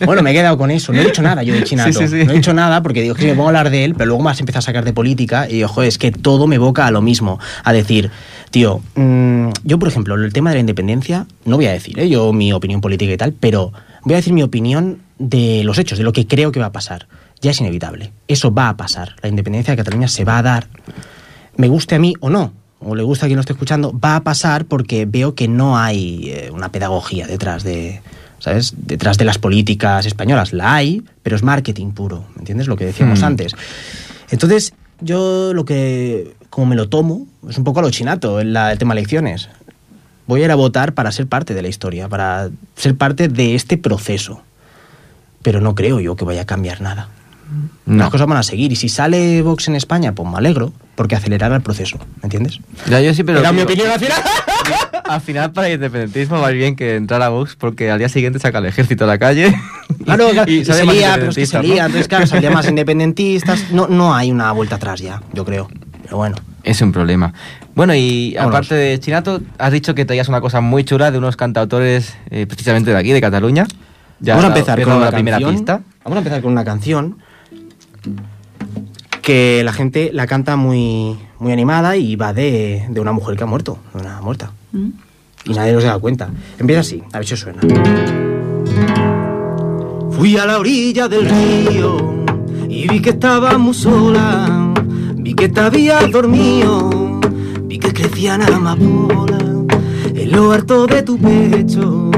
[0.05, 0.92] Bueno, me he quedado con eso.
[0.92, 1.90] No he dicho nada yo de Chinato.
[1.98, 2.24] Sí, sí, sí.
[2.27, 4.07] No he dicho nada porque digo que si me pongo a hablar de él, pero
[4.09, 6.57] luego me has empezado a sacar de política y digo, joder, es que todo me
[6.57, 7.38] evoca a lo mismo.
[7.64, 8.11] A decir,
[8.51, 12.09] tío, mm, yo por ejemplo, el tema de la independencia, no voy a decir ¿eh?
[12.09, 13.72] yo mi opinión política y tal, pero
[14.05, 16.72] voy a decir mi opinión de los hechos, de lo que creo que va a
[16.72, 17.09] pasar.
[17.40, 18.12] Ya es inevitable.
[18.29, 19.16] Eso va a pasar.
[19.22, 20.68] La independencia de Cataluña se va a dar.
[21.57, 24.17] Me guste a mí o no, o le gusta a quien lo esté escuchando, va
[24.17, 28.01] a pasar porque veo que no hay eh, una pedagogía detrás de,
[28.38, 28.75] ¿sabes?
[28.77, 30.53] Detrás de las políticas españolas.
[30.53, 32.69] La hay, pero es marketing puro, ¿me entiendes?
[32.69, 33.25] Lo que decíamos Hmm.
[33.25, 33.53] antes.
[34.31, 38.53] Entonces, yo lo que, como me lo tomo, es un poco a lo chinato en
[38.53, 39.49] la- el tema elecciones.
[40.27, 43.55] Voy a ir a votar para ser parte de la historia, para ser parte de
[43.55, 44.43] este proceso.
[45.43, 47.09] Pero no creo yo que vaya a cambiar nada.
[47.87, 48.05] No.
[48.05, 48.73] Las cosas van a seguir.
[48.73, 52.61] Y si sale Vox en España, pues me alegro, porque acelerará el proceso, ¿me entiendes?
[52.89, 54.23] Ya, yo siempre Era mi opinión al final.
[55.09, 58.39] Al final, para el independentismo, va bien que entrar a Vox porque al día siguiente
[58.39, 59.55] saca el ejército a la calle.
[60.05, 61.65] Claro, claro, y se lía, pero es que se ¿no?
[61.65, 63.71] entonces claro, saldría más independentistas.
[63.73, 65.69] No, no hay una vuelta atrás ya, yo creo.
[66.03, 66.37] Pero bueno.
[66.63, 67.33] Es un problema.
[67.75, 68.55] Bueno, y Vámonos.
[68.55, 72.47] aparte de Chinato, has dicho que traías una cosa muy chula de unos cantautores eh,
[72.47, 73.67] precisamente de aquí, de Cataluña.
[74.21, 75.81] Ya vamos a empezar con la primera pista.
[76.05, 77.17] Vamos a empezar con una canción
[79.23, 83.43] que la gente la canta muy, muy animada y va de, de una mujer que
[83.45, 84.53] ha muerto, de una muerta.
[84.73, 84.89] Mm.
[85.45, 86.31] Y nadie nos da cuenta.
[86.59, 87.61] Empieza así, a ver si suena.
[90.11, 92.25] Fui a la orilla del río
[92.69, 94.73] y vi que estaba muy sola.
[95.15, 97.21] Vi que te habías dormido,
[97.65, 99.43] vi que crecían amapolas
[100.15, 102.11] en lo harto de tu pecho.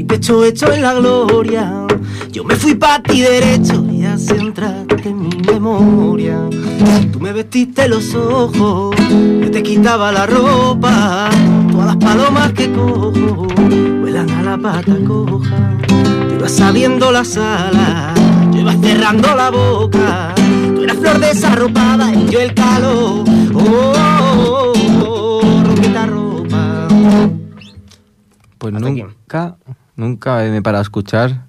[0.00, 1.86] Mi pecho hecho en la gloria.
[2.32, 6.40] Yo me fui pa' ti derecho y así entraste en mi memoria.
[7.12, 11.28] Tú me vestiste los ojos, yo te quitaba la ropa.
[11.70, 13.46] Todas las palomas que cojo
[14.00, 15.76] vuelan a la pata coja.
[15.86, 18.18] Tú ibas sabiendo las alas,
[18.52, 20.34] yo iba cerrando la boca.
[20.76, 23.28] Tú eras flor desarropada y yo el calor.
[23.52, 24.72] Oh, oh,
[25.04, 26.88] oh, oh, ropa.
[28.56, 29.04] Pues Hasta aquí.
[30.00, 31.42] Nunca, nunca me he parado a escuchar.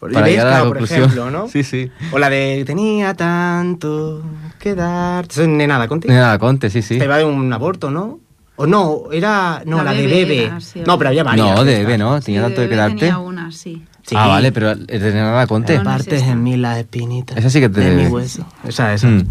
[0.00, 1.00] Por, Para llegar a la por conclusión.
[1.02, 1.46] ejemplo, ¿no?
[1.48, 1.88] Sí, sí.
[2.10, 4.22] O la de tenía tanto
[4.58, 5.26] que dar.
[5.30, 6.08] Eso es Nenada Conte.
[6.08, 6.98] Nada, Conte, sí, sí.
[6.98, 8.18] Te va de un aborto, ¿no?
[8.56, 9.62] O no, era.
[9.64, 10.44] No, La la, de Bebe Bebe.
[10.46, 11.46] era, sí, no, pero había varias.
[11.56, 12.18] No, de bebé, ¿no?
[12.20, 12.96] Sí, Tenía de tanto que bebé quedarte.
[12.98, 13.84] tenía una, sí.
[14.04, 14.16] Sí.
[14.18, 15.32] Ah, vale, pero es de nada
[15.74, 17.36] es Partes en mí las espinitas.
[17.38, 18.08] Esa sí que te De mi debe.
[18.08, 18.44] hueso.
[18.64, 19.06] Esa, esa.
[19.06, 19.28] Mm.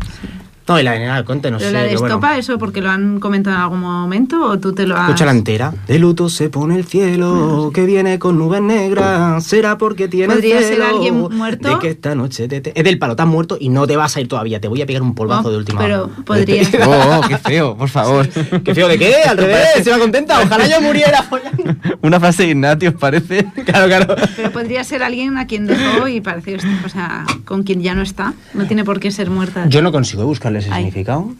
[0.71, 1.73] No, y la de Nenada Conte, no Pero sé.
[1.73, 2.15] la de pero bueno.
[2.15, 5.09] Estopa, ¿eso porque lo han comentado en algún momento o tú te lo has...?
[5.09, 5.73] Escúchala entera.
[5.87, 9.43] De luto se pone el cielo, que viene con nubes negras.
[9.43, 11.69] Será porque tiene ¿Podría ser alguien muerto?
[11.69, 14.15] De que esta noche te, te- Es del palo, estás muerto y no te vas
[14.15, 14.59] a ir todavía.
[14.61, 16.13] Te voy a pegar un polvazo Oh, de última pero hora.
[16.25, 18.27] podría- Oh, oh, qué feo, por favor.
[18.29, 19.15] ¿Qué feo de qué?
[19.27, 20.39] Al revés, se va contenta.
[20.41, 21.25] Ojalá yo muriera.
[22.01, 23.45] Una frase de Ignatius parece.
[23.65, 24.15] Claro, claro.
[24.35, 28.01] Pero podría ser alguien a quien dejó y parece, o sea, con quien ya no
[28.01, 28.33] está.
[28.53, 29.65] No tiene por qué ser muerta.
[29.67, 31.33] Yo no consigo buscarle ese significado.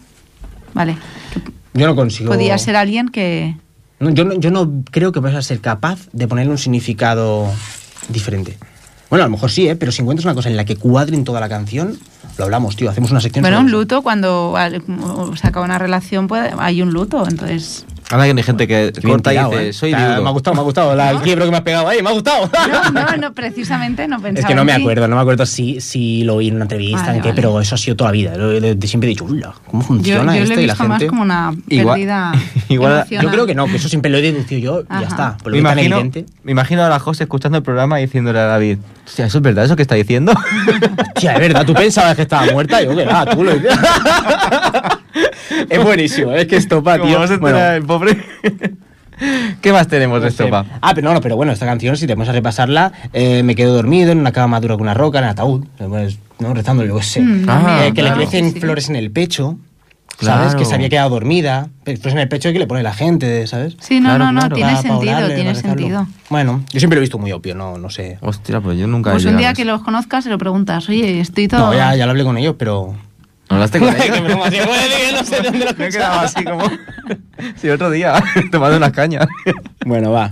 [0.73, 0.97] Vale.
[1.73, 2.29] Yo no consigo.
[2.29, 3.55] Podría ser alguien que...
[3.99, 7.51] No, yo, no, yo no creo que vayas a ser capaz de ponerle un significado
[8.09, 8.57] diferente.
[9.09, 9.75] Bueno, a lo mejor sí, ¿eh?
[9.75, 11.99] pero si encuentras una cosa en la que cuadren toda la canción,
[12.37, 12.89] lo hablamos, tío.
[12.89, 13.43] Hacemos una sección.
[13.43, 14.55] Bueno, sobre un luto, cuando
[15.35, 17.85] se acaba una relación, puede, hay un luto, entonces...
[18.11, 19.73] Ahora hay gente que bien corta y tirado, dice, ¿eh?
[19.73, 20.21] soy Ah, viudo.
[20.23, 20.95] Me ha gustado, me ha gustado.
[20.95, 22.49] La, el quiebro que me has pegado ahí, me ha gustado.
[22.91, 25.79] No, no, no, precisamente no pensaba Es que no me acuerdo, no me acuerdo si,
[25.81, 27.41] si lo oí en una entrevista, Vale, en qué, vale.
[27.41, 28.35] pero eso ha sido toda la vida.
[28.35, 30.59] Lo- de- de- siempre he dicho, "Ula, ¿cómo Yo, funciona yo lo esto?
[30.59, 31.07] he y la visto más gente...
[31.09, 32.31] como una Igual- pérdida
[32.69, 33.25] igual- emocional.
[33.25, 35.37] Yo creo que no, que eso siempre lo he deducido yo y ya está.
[35.37, 36.11] Por lo Me que imagino,
[36.43, 39.41] me imagino a la José escuchando el programa y diciéndole a David, hostia, ¿eso es
[39.43, 40.33] verdad eso que está diciendo?
[41.15, 43.51] Hostia, es verdad, tú pensabas que estaba muerta, yo que va, tú lo
[45.69, 47.19] Es buenísimo, es que esto pa, Como tío.
[47.19, 48.17] vamos a Bueno, el pobre.
[49.61, 50.43] ¿Qué más tenemos de no sé.
[50.43, 50.65] estopa?
[50.81, 53.53] Ah, pero no, no, pero bueno, esta canción, si te pones a repasarla, eh, me
[53.55, 56.53] quedo dormido en una cama dura con una roca, en el ataúd, pues, ¿no?
[56.55, 57.21] rezando, yo sé.
[57.21, 58.15] Mm, Ah, Eh, que claro.
[58.17, 59.57] le crecen Sí, flores en el pecho,
[60.19, 60.47] ¿sabes?
[60.47, 60.57] Claro.
[60.57, 61.67] Que se había quedado dormida.
[61.83, 63.77] Pero Flores en el pecho que le pone la gente, ¿sabes?
[63.79, 64.55] Sí, no, Claro, no, no, claro.
[64.55, 66.07] tiene Pa- pa sentido, orarle, tiene para sentido.
[66.29, 68.17] Bueno, yo siempre lo he visto muy obvio, no, no sé.
[68.21, 70.39] Hostia, pues yo nunca he Pues un llegado día a que los conozcas se lo
[70.39, 71.59] preguntas, oye, estoy todo...
[71.67, 72.95] No, ya, ya lo hablé con ellos, pero...
[73.51, 75.89] ¿No así, "Joder, no sé de dónde lo Me he escuchaba".
[75.89, 76.63] quedado así como...
[77.59, 78.21] Sí, otro día,
[78.51, 79.27] tomando unas cañas.
[79.85, 80.31] Bueno, va.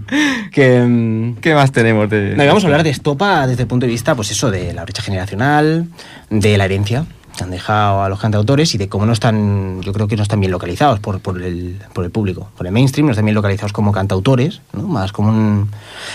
[0.52, 0.80] Que...
[0.82, 2.36] mm, ¿Qué más tenemos de...?
[2.36, 4.84] No, vamos a hablar de estopa desde el punto de vista, pues eso, de la
[4.84, 5.88] brecha generacional,
[6.30, 7.06] de la herencia
[7.44, 10.40] han dejado a los cantautores y de cómo no están, yo creo que no están
[10.40, 13.74] bien localizados por, por, el, por el público, por el mainstream, no están bien localizados
[13.74, 14.84] como cantautores, ¿no?
[14.84, 15.70] Más como un...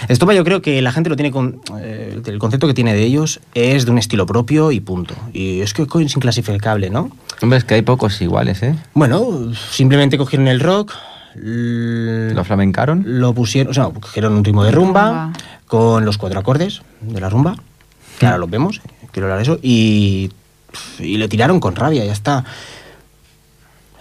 [0.09, 1.61] Estopa yo creo que la gente lo tiene con...
[1.81, 5.14] eh, el concepto que tiene de ellos es de un estilo propio y punto.
[5.33, 7.11] Y es que es inclasificable, ¿no?
[7.43, 8.75] Hombre, es que hay pocos iguales, ¿eh?
[8.95, 10.93] Bueno, simplemente cogieron el rock,
[11.37, 13.03] ¿Lo flamencaron?
[13.07, 15.33] lo pusieron, o sea, cogieron un ritmo de rumba, Rumba.
[15.66, 17.57] con los cuatro acordes de la rumba,
[18.18, 20.31] que ahora los vemos, quiero hablar de eso, y,
[20.99, 22.45] y le tiraron con rabia, ya está.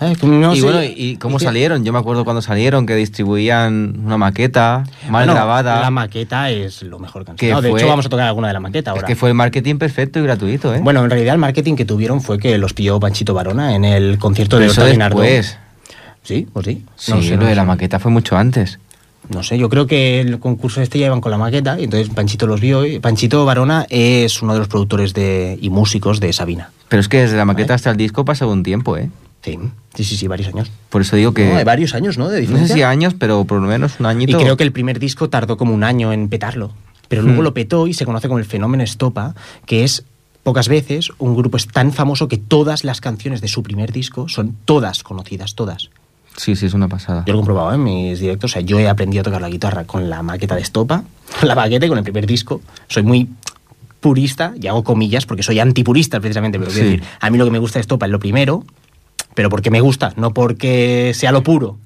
[0.01, 1.85] Eh, no y sé- bueno, ¿y cómo salieron?
[1.85, 5.79] Yo me acuerdo cuando salieron que distribuían una maqueta mal Bueno, grabada.
[5.79, 7.61] La maqueta es lo mejor que han sacado.
[7.61, 9.07] De fue- hecho, vamos a tocar alguna de la maqueta es ahora.
[9.07, 10.79] que fue el marketing perfecto y gratuito, ¿eh?
[10.83, 14.17] Bueno, en realidad el marketing que tuvieron fue que los pilló Panchito Varona en el
[14.17, 15.21] concierto Pero de Guinardó.
[15.21, 15.57] después.
[16.23, 16.85] Sí, pues sí.
[16.95, 18.79] Sí, sé, lo no de la maqueta fue mucho antes.
[19.29, 22.09] No sé, yo creo que el concurso este ya iban con la maqueta y entonces
[22.13, 22.85] Panchito los vio.
[22.85, 26.71] Y Panchito Varona es uno de los productores de, y músicos de Sabina.
[26.89, 29.09] Pero es que desde la maqueta hasta el disco pasa un tiempo, ¿eh?
[29.43, 29.57] Sí,
[29.93, 30.71] sí, sí, sí, varios años.
[30.89, 31.49] Por eso digo que...
[31.49, 32.29] No, hay varios años, ¿no?
[32.29, 34.37] De no sé si años, pero por lo menos un Y añito.
[34.37, 36.71] creo que el primer disco tardó como un año en petarlo.
[37.07, 37.45] Pero luego Hmm.
[37.45, 40.05] lo petó y se conoce como el fenómeno Estopa, que es
[40.43, 44.27] pocas veces un grupo es tan famoso que todas las canciones de su primer disco
[44.29, 45.89] son todas conocidas, todas.
[46.37, 47.23] Sí, sí, es una pasada.
[47.25, 48.51] Yo lo he comprobado en mis directos.
[48.51, 51.03] O sea, yo he aprendido a tocar la guitarra con la maqueta de Estopa,
[51.39, 52.61] con la maqueta y con el primer disco.
[52.87, 53.29] Soy muy
[53.99, 57.51] purista, y hago comillas porque soy antipurista precisamente, pero quiero decir, a mí lo que
[57.51, 58.65] me gusta de Estopa es lo primero,
[59.33, 61.77] pero porque me gusta, no porque sea lo puro.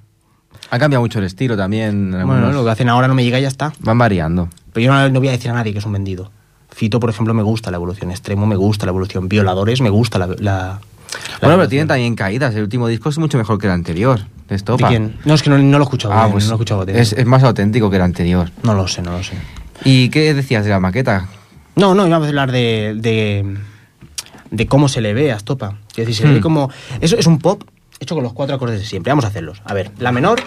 [0.71, 2.09] Ha cambiado mucho el estilo también.
[2.11, 3.71] Bueno, algunos- lo que hacen ahora no me llega y ya está.
[3.79, 4.49] Van variando.
[4.73, 6.31] Pero yo no, no voy a decir a nadie que es un vendido.
[6.69, 10.17] Fito, por ejemplo, me gusta la evolución extremo, me gusta la evolución violadores, me gusta
[10.19, 10.27] la...
[10.39, 10.79] la-
[11.41, 12.55] la bueno, pero tienen también caídas.
[12.55, 14.19] El último disco es mucho mejor que el anterior.
[14.19, 14.87] De ¿De Estopa.
[14.87, 15.17] quién?
[15.25, 16.85] No, es que no, no lo he escuchado Ah, bien, pues no lo he escuchado
[16.85, 16.97] bien.
[16.97, 18.49] es, es más auténtico que el anterior.
[18.63, 19.33] No lo sé, no lo sé.
[19.83, 21.27] ¿Y qué decías de la maqueta?
[21.75, 23.57] No, no, íbamos a hablar de, de,
[24.51, 25.75] de cómo se le ve a Estopa.
[25.91, 26.35] Es decir, se le Hmm.
[26.35, 26.71] ve como...
[27.01, 27.63] Eso es un pop
[27.99, 29.11] hecho con los cuatro acordes de siempre.
[29.11, 29.61] Vamos a hacerlos.
[29.65, 30.39] A ver, la menor,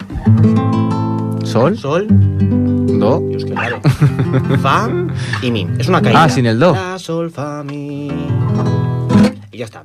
[1.44, 1.76] ¿Sol?
[1.78, 3.20] sol, ¿Do?
[3.28, 3.80] Dios, qué raro.
[4.62, 4.88] Fa
[5.42, 5.66] y mi.
[5.78, 6.24] Es una caída.
[6.24, 6.72] Ah, sin el do.
[6.74, 8.08] La, sol, fa, mi.
[9.50, 9.84] Y ya está.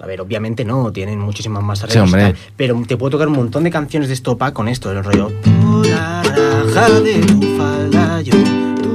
[0.00, 2.10] A ver, obviamente no, tienen muchísimas más arreglos.
[2.10, 5.30] tal, pero te puedo tocar un montón de canciones de estopa con esto, el rollo.
[5.44, 7.20] Por la raja de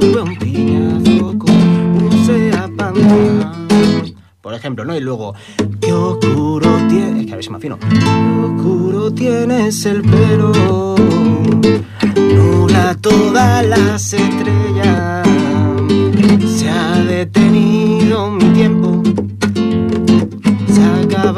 [0.00, 3.66] tuve un piñazo con un Seat Panda.
[4.42, 4.94] Por ejemplo, ¿no?
[4.94, 5.34] Y luego,
[5.80, 7.20] qué oscuro tienes.
[7.20, 7.78] Es que a ver si me afino.
[7.78, 7.86] Qué
[8.44, 10.96] oscuro tienes el pelo.
[12.14, 15.26] Nula todas las estrellas.
[16.46, 19.02] Se ha detenido mi tiempo.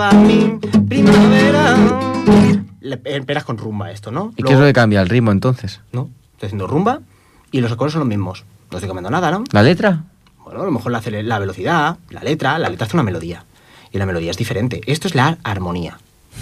[0.03, 1.77] Acaba mi primavera.
[2.81, 4.33] Le eh, con rumba esto, ¿no?
[4.37, 5.01] ¿Y qué es lo que cambia?
[5.01, 5.81] ¿El ritmo entonces?
[5.93, 7.03] No, estoy haciendo rumba
[7.53, 8.45] y los acordes son los mismos.
[8.73, 9.45] No estoy cambiando nada, ¿no?
[9.53, 10.03] ¿La letra?
[10.43, 13.45] Bueno, a lo mejor la velocidad, la letra, la letra hace una melodía.
[13.93, 14.81] Y la melodía es diferente.
[14.87, 15.99] Esto es la armonía.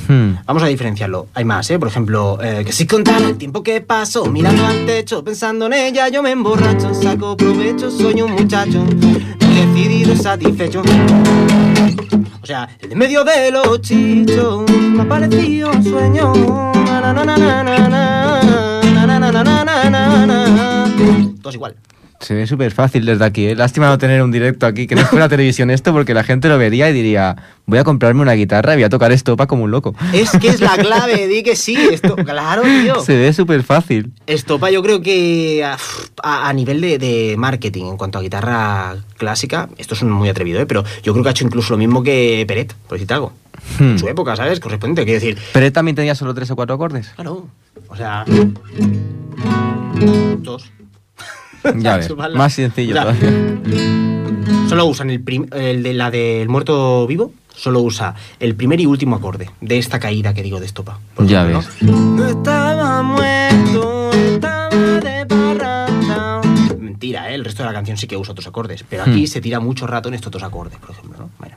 [0.08, 0.36] Hmm.
[0.46, 1.28] Vamos a diferenciarlo.
[1.34, 1.78] Hay más, ¿eh?
[1.78, 5.74] Por ejemplo, eh, que si contara el tiempo que paso mirando al techo, pensando en
[5.74, 8.86] ella, yo me emborracho, saco provecho, soy un muchacho
[9.54, 10.82] decidido y satisfecho.
[12.42, 16.32] O sea, en medio de los chichos me ha parecido un sueño.
[21.50, 21.76] Todos igual.
[22.20, 23.46] Se ve súper fácil desde aquí.
[23.46, 23.56] ¿eh?
[23.56, 26.58] Lástima no tener un directo aquí, que no fuera televisión esto, porque la gente lo
[26.58, 29.70] vería y diría, voy a comprarme una guitarra y voy a tocar estopa como un
[29.70, 29.94] loco.
[30.12, 33.00] Es que es la clave, di que sí, esto, claro, tío.
[33.00, 34.12] Se ve súper fácil.
[34.26, 35.64] Estopa yo creo que
[36.22, 40.66] a, nivel de, de marketing en cuanto a guitarra clásica, esto es muy atrevido, ¿eh?
[40.66, 43.32] pero yo creo que ha hecho incluso lo mismo que Peret, por decirte algo.
[43.78, 43.92] Hmm.
[43.92, 44.60] En su época, ¿sabes?
[44.60, 47.12] Correspondiente, quiero decir, Pero él también tenía solo tres o cuatro acordes.
[47.16, 47.48] claro,
[47.88, 48.26] o sea...
[50.38, 50.70] Dos.
[51.76, 53.30] Ya ves, más sencillo todavía.
[54.68, 59.16] Solo usan el, el de la del muerto vivo, solo usa el primer y último
[59.16, 60.98] acorde de esta caída que digo de estopa.
[61.18, 61.82] Ya ejemplo, ves.
[61.82, 61.92] ¿no?
[62.16, 66.40] No estaba muerto, estaba de parranda.
[66.78, 67.34] Mentira, ¿eh?
[67.34, 69.26] el resto de la canción sí que usa otros acordes, pero aquí Hmm.
[69.26, 71.18] se tira mucho rato en estos dos acordes, por ejemplo.
[71.18, 71.30] ¿no?
[71.38, 71.56] Bueno.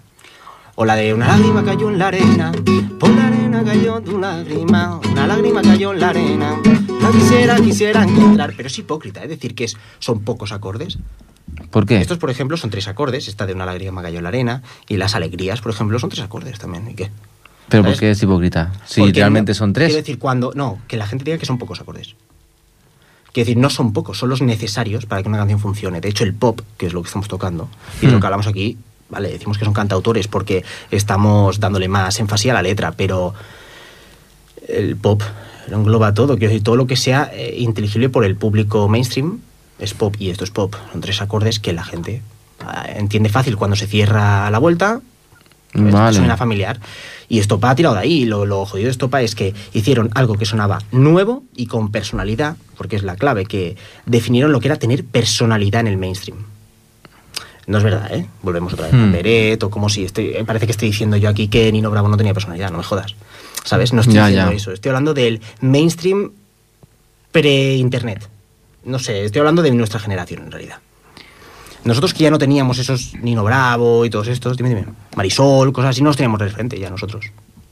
[0.76, 2.52] O la de una lágrima cayó en la arena,
[3.00, 6.56] por la arena cayó tu lágrima, una lágrima cayó en la arena.
[7.02, 10.98] La quisiera, quisiera encontrar, pero es hipócrita, es decir, que es, son pocos acordes.
[11.70, 11.98] ¿Por qué?
[12.02, 13.28] Estos, por ejemplo, son tres acordes.
[13.28, 14.64] Esta de una lágrima cayó en la arena.
[14.88, 16.90] Y las alegrías, por ejemplo, son tres acordes también.
[16.90, 17.12] ¿Y qué?
[17.70, 18.00] ¿Pero por ¿sabes?
[18.00, 18.72] qué es hipócrita?
[18.86, 19.90] Si Porque realmente no- son tres.
[19.90, 20.54] Quiero decir, cuando.
[20.56, 22.16] No, que la gente diga que son pocos acordes.
[23.32, 26.02] Quiero decir, no son pocos, son los necesarios para que una canción funcione.
[26.02, 27.70] De hecho, el pop, que es lo que estamos tocando,
[28.02, 28.20] y lo Hmm.
[28.22, 28.78] que hablamos aquí,
[29.14, 33.34] vale, decimos que son cantautores porque estamos dándole más énfasis a la letra, pero
[34.68, 35.22] el pop
[35.70, 36.38] lo engloba todo.
[36.38, 39.40] Quiero decir, todo lo que sea eh, inteligible por el público mainstream
[39.80, 40.76] es pop y esto es pop.
[40.92, 42.22] Son tres acordes que la gente
[42.60, 45.02] ah, entiende fácil cuando se cierra la vuelta.
[45.74, 45.94] ¿ves?
[45.94, 46.18] Vale.
[46.18, 46.80] Suena familiar.
[47.30, 48.26] Y Estopa ha tirado de ahí.
[48.26, 52.96] Lo jodido de Estopa es que hicieron algo que sonaba nuevo y con personalidad, porque
[52.96, 56.53] es la clave, que definieron lo que era tener personalidad en el mainstream.
[57.68, 58.28] No es verdad, ¿eh?
[58.42, 59.00] Volvemos otra vez Hmm.
[59.02, 61.90] con Beret o como si estoy, eh, parece que estoy diciendo yo aquí que Nino
[61.92, 63.16] Bravo no tenía personalidad, no me jodas.
[63.64, 63.94] ¿Sabes?
[63.94, 64.58] No estoy Ya, diciendo ya.
[64.58, 64.72] eso.
[64.74, 66.32] Estoy hablando del mainstream
[67.32, 68.28] pre-internet.
[68.86, 70.78] No sé, estoy hablando de nuestra generación en realidad.
[71.86, 74.86] Nosotros que ya no teníamos esos Nino Bravo y todos estos, dime, dime,
[75.16, 77.26] Marisol, cosas así, no los teníamos de frente ya nosotros.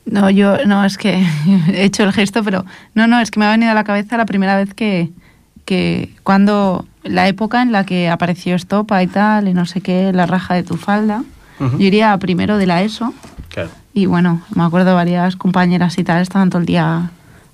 [0.06, 1.24] No, yo, no, es que
[1.74, 4.18] he hecho el gesto, pero no, no, es que me ha venido a la cabeza
[4.18, 5.10] la primera vez que,
[5.66, 10.12] que cuando la época en la que apareció Estopa y tal, y no sé qué,
[10.14, 11.24] la raja de tu falda,
[11.60, 13.14] yo iría primero de la ESO,
[13.50, 13.70] Claro.
[13.94, 17.12] y bueno, me acuerdo varias compañeras y tal, estaban todo el día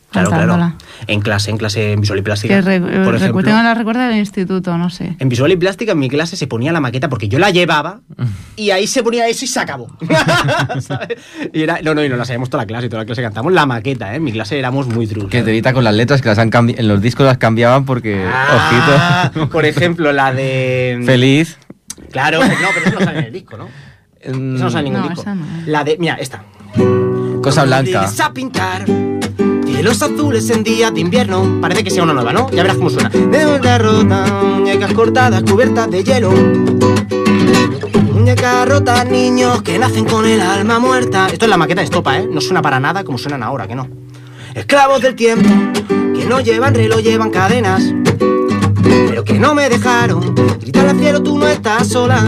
[0.09, 0.73] Claro, claro.
[1.07, 2.55] En clase, en clase en visual y plástica.
[2.55, 3.43] Que re- por recu- ejemplo.
[3.43, 5.15] tengo la recuerda del instituto, no sé.
[5.19, 7.99] En visual y plástica en mi clase se ponía la maqueta porque yo la llevaba
[8.55, 9.87] y ahí se ponía eso y se acabó.
[10.79, 11.17] ¿Sabes?
[11.53, 13.21] y era, no, no, y no la sabíamos toda la clase y toda la clase
[13.21, 14.15] cantamos la maqueta, ¿eh?
[14.15, 15.29] En mi clase éramos muy trus.
[15.29, 17.85] Que te evita con las letras que las han cambi- en los discos las cambiaban
[17.85, 21.01] porque, Ah, ojito, Por ejemplo, la de.
[21.05, 21.57] feliz.
[22.11, 23.67] Claro, no, pero eso no sale en el disco, ¿no?
[24.21, 25.21] Eso no sale en ningún No, disco.
[25.21, 25.45] esa no.
[25.67, 25.97] La de.
[25.99, 26.43] Mira, esta.
[27.41, 28.09] Cosa blanca.
[28.23, 28.85] a pintar
[29.77, 31.59] cielos azules en días de invierno.
[31.61, 32.49] Parece que sea una nueva, ¿no?
[32.49, 33.09] Ya verás cómo suena.
[33.09, 36.31] De una rota, muñecas cortadas, cubiertas de hielo.
[38.11, 41.27] Muñecas rotas, niños que nacen con el alma muerta.
[41.31, 42.27] Esto es la maqueta de estopa, ¿eh?
[42.27, 43.87] No suena para nada como suenan ahora, que no.
[44.55, 45.47] Esclavos del tiempo,
[45.87, 47.83] que no llevan reloj, llevan cadenas.
[48.81, 52.27] Pero que no me dejaron gritar al cielo, tú no estás sola.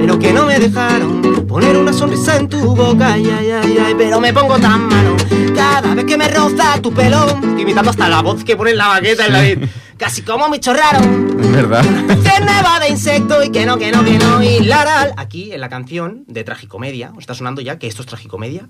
[0.00, 3.12] Pero que no me dejaron poner una sonrisa en tu boca.
[3.12, 5.14] Ay, ay, ay, pero me pongo tan malo
[5.58, 7.26] cada vez que me roza tu pelo.
[7.26, 9.68] Estoy imitando hasta la voz que pone en la baqueta el David.
[9.96, 11.00] Casi como mi raro.
[11.40, 11.82] Es verdad.
[11.82, 14.40] Que neva de insecto y que no, que no, que no.
[14.40, 15.12] Y laral.
[15.16, 18.68] Aquí en la canción de Tragicomedia, ¿os está sonando ya que esto es Tragicomedia?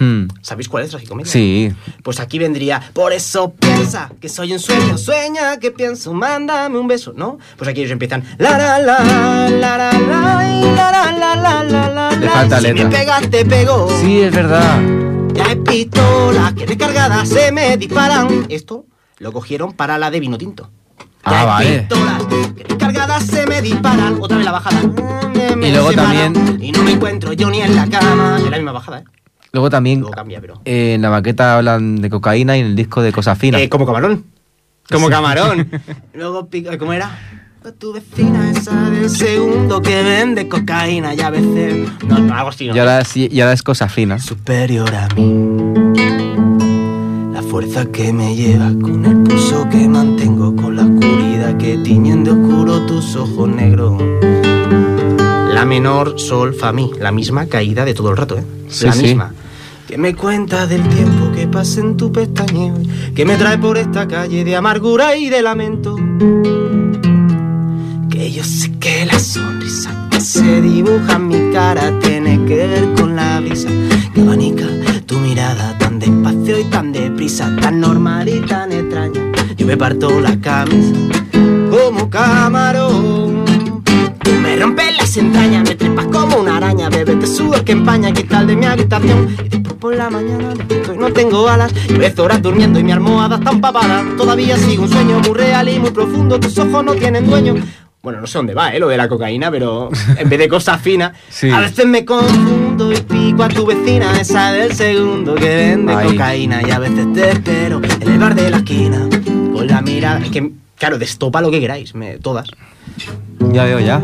[0.00, 0.26] Hmm.
[0.42, 1.30] ¿Sabéis cuál es Tragicomedia?
[1.30, 1.72] Sí.
[2.02, 6.88] Pues aquí vendría, por eso piensa que soy un sueño, sueña que pienso, mándame un
[6.88, 7.38] beso, ¿no?
[7.56, 11.88] Pues aquí ellos empiezan, la la la, la la la, la la la la la
[11.88, 12.10] la.
[12.10, 12.32] Le la.
[12.32, 12.84] falta si letra.
[12.84, 13.88] me pegas, te pego.
[14.00, 15.15] Sí, es verdad.
[15.36, 18.46] Ya hay pistolas que descargadas se me disparan.
[18.48, 18.86] Esto
[19.18, 20.70] lo cogieron para la de vino tinto.
[21.24, 21.78] Ya Ah, vale.
[21.80, 24.16] pistolas que descargadas se me disparan.
[24.20, 24.80] Otra vez la bajada.
[25.56, 28.36] Me Y luego separan también- Y no me encuentro yo ni en la cama.
[28.38, 29.04] Es la misma bajada, ¿eh?
[29.52, 30.60] Luego también Luego cambia, pero.
[30.64, 33.58] eh, en la maqueta hablan de cocaína y en el disco de cosa fina.
[33.60, 34.24] Eh, como camarón.
[34.90, 35.68] Como camarón.
[36.14, 37.10] Luego, ¿cómo era?
[37.72, 41.88] Tu vecina esa del segundo que vende cocaína y a veces...
[42.06, 42.76] No, no, algo así, ¿no?
[42.76, 44.20] y, ahora, sí- y ahora es cosa fina.
[44.20, 45.50] Superior a mí.
[47.32, 52.22] La fuerza que me lleva con el pulso que mantengo con la oscuridad que tiñen
[52.22, 54.00] de oscuro tus ojos negros.
[55.52, 56.92] La menor, sol, fa, mi.
[57.00, 58.44] La misma caída de todo el rato, ¿eh?
[58.68, 59.02] Sí, la sí.
[59.02, 59.34] misma.
[59.88, 62.74] Que me cuenta del tiempo que pasa en tu pestañeo,
[63.14, 65.96] que me trae por esta calle de amargura y de lamento.
[68.28, 73.14] Yo sé que la sonrisa que se dibuja en mi cara tiene que ver con
[73.14, 73.68] la brisa
[74.12, 74.66] que abanica
[75.06, 79.20] tu mirada tan despacio y tan deprisa, tan normal y tan extraña.
[79.56, 80.92] Yo me parto la camisa
[81.70, 83.44] como camarón.
[84.22, 88.12] Tú me rompes las entrañas, me trepas como una araña, bebé, te sudor que empaña,
[88.12, 89.36] que tal de mi habitación.
[89.44, 92.92] Y después por la mañana despierto y no tengo alas, ves horas durmiendo y mi
[92.92, 94.04] almohada está empapada.
[94.16, 97.54] Todavía sigo un sueño muy real y muy profundo, tus ojos no tienen dueño.
[98.06, 98.78] Bueno, no sé dónde va, ¿eh?
[98.78, 101.50] Lo de la cocaína, pero en vez de cosas finas, Sí.
[101.50, 106.62] a veces me confundo y pico a tu vecina, esa del segundo que vende cocaína.
[106.64, 109.08] Y a veces te espero en el bar de la esquina,
[109.52, 110.20] con la mirada.
[110.20, 112.46] Es que, claro, destopa lo que queráis, me, todas.
[113.50, 114.00] Ya veo, ya.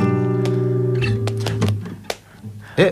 [2.76, 2.90] Eh,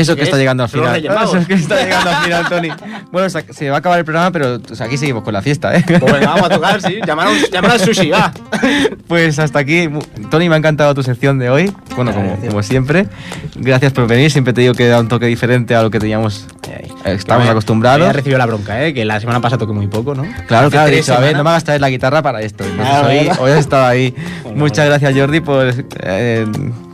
[0.00, 0.40] Eso que ¿Qué está es?
[0.40, 1.04] llegando al final.
[1.04, 2.68] Eso es que está llegando al final, Tony.
[3.10, 5.74] Bueno, se se va a acabar el programa, pero pues, aquí seguimos con la fiesta,
[5.76, 5.84] ¿eh?
[5.86, 6.98] Pues venga, vamos a tocar, sí.
[7.06, 8.32] Llamar, al sushi, va.
[9.08, 9.88] Pues hasta aquí.
[10.30, 11.72] Tony, me ha encantado tu sección de hoy.
[11.96, 13.06] Bueno, como siempre.
[13.56, 14.30] Gracias por venir.
[14.30, 16.46] Siempre te digo que da un toque diferente a lo que teníamos.
[17.04, 18.00] Estamos me- acostumbrados.
[18.00, 18.92] me ha recibido la bronca, ¿eh?
[18.94, 20.22] Que la semana pasada toqué muy poco, ¿no?
[20.46, 22.64] Claro, Hace claro, he dicho, a ver, no me hagas traer la guitarra para esto.
[22.64, 23.36] Entonces, Claro, hoy, ¿verdad?
[23.40, 24.14] hoy has estado ahí.
[24.42, 24.90] Bueno, Muchas bueno.
[25.00, 26.46] gracias, Jordi, por eh,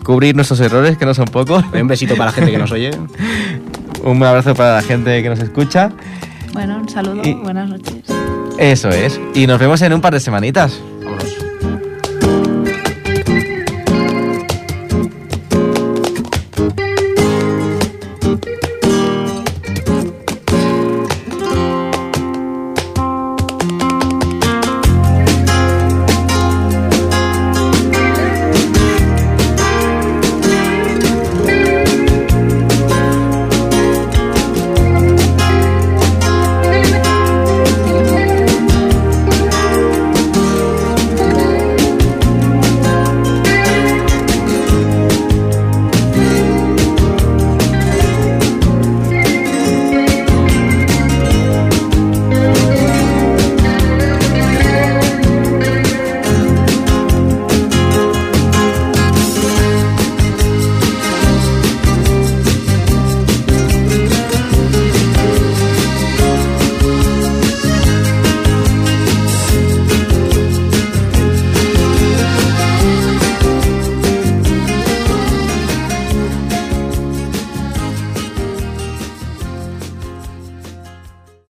[0.05, 1.64] cubrir nuestros errores, que no son pocos.
[1.72, 2.91] Un besito para la gente que nos oye.
[4.05, 5.91] Un abrazo para la gente que nos escucha.
[6.53, 7.97] Bueno, un saludo, Y- buenas noches.
[8.59, 9.18] Eso es.
[9.35, 10.79] Y nos vemos en un par de semanitas.
[11.03, 11.43] Vámonos.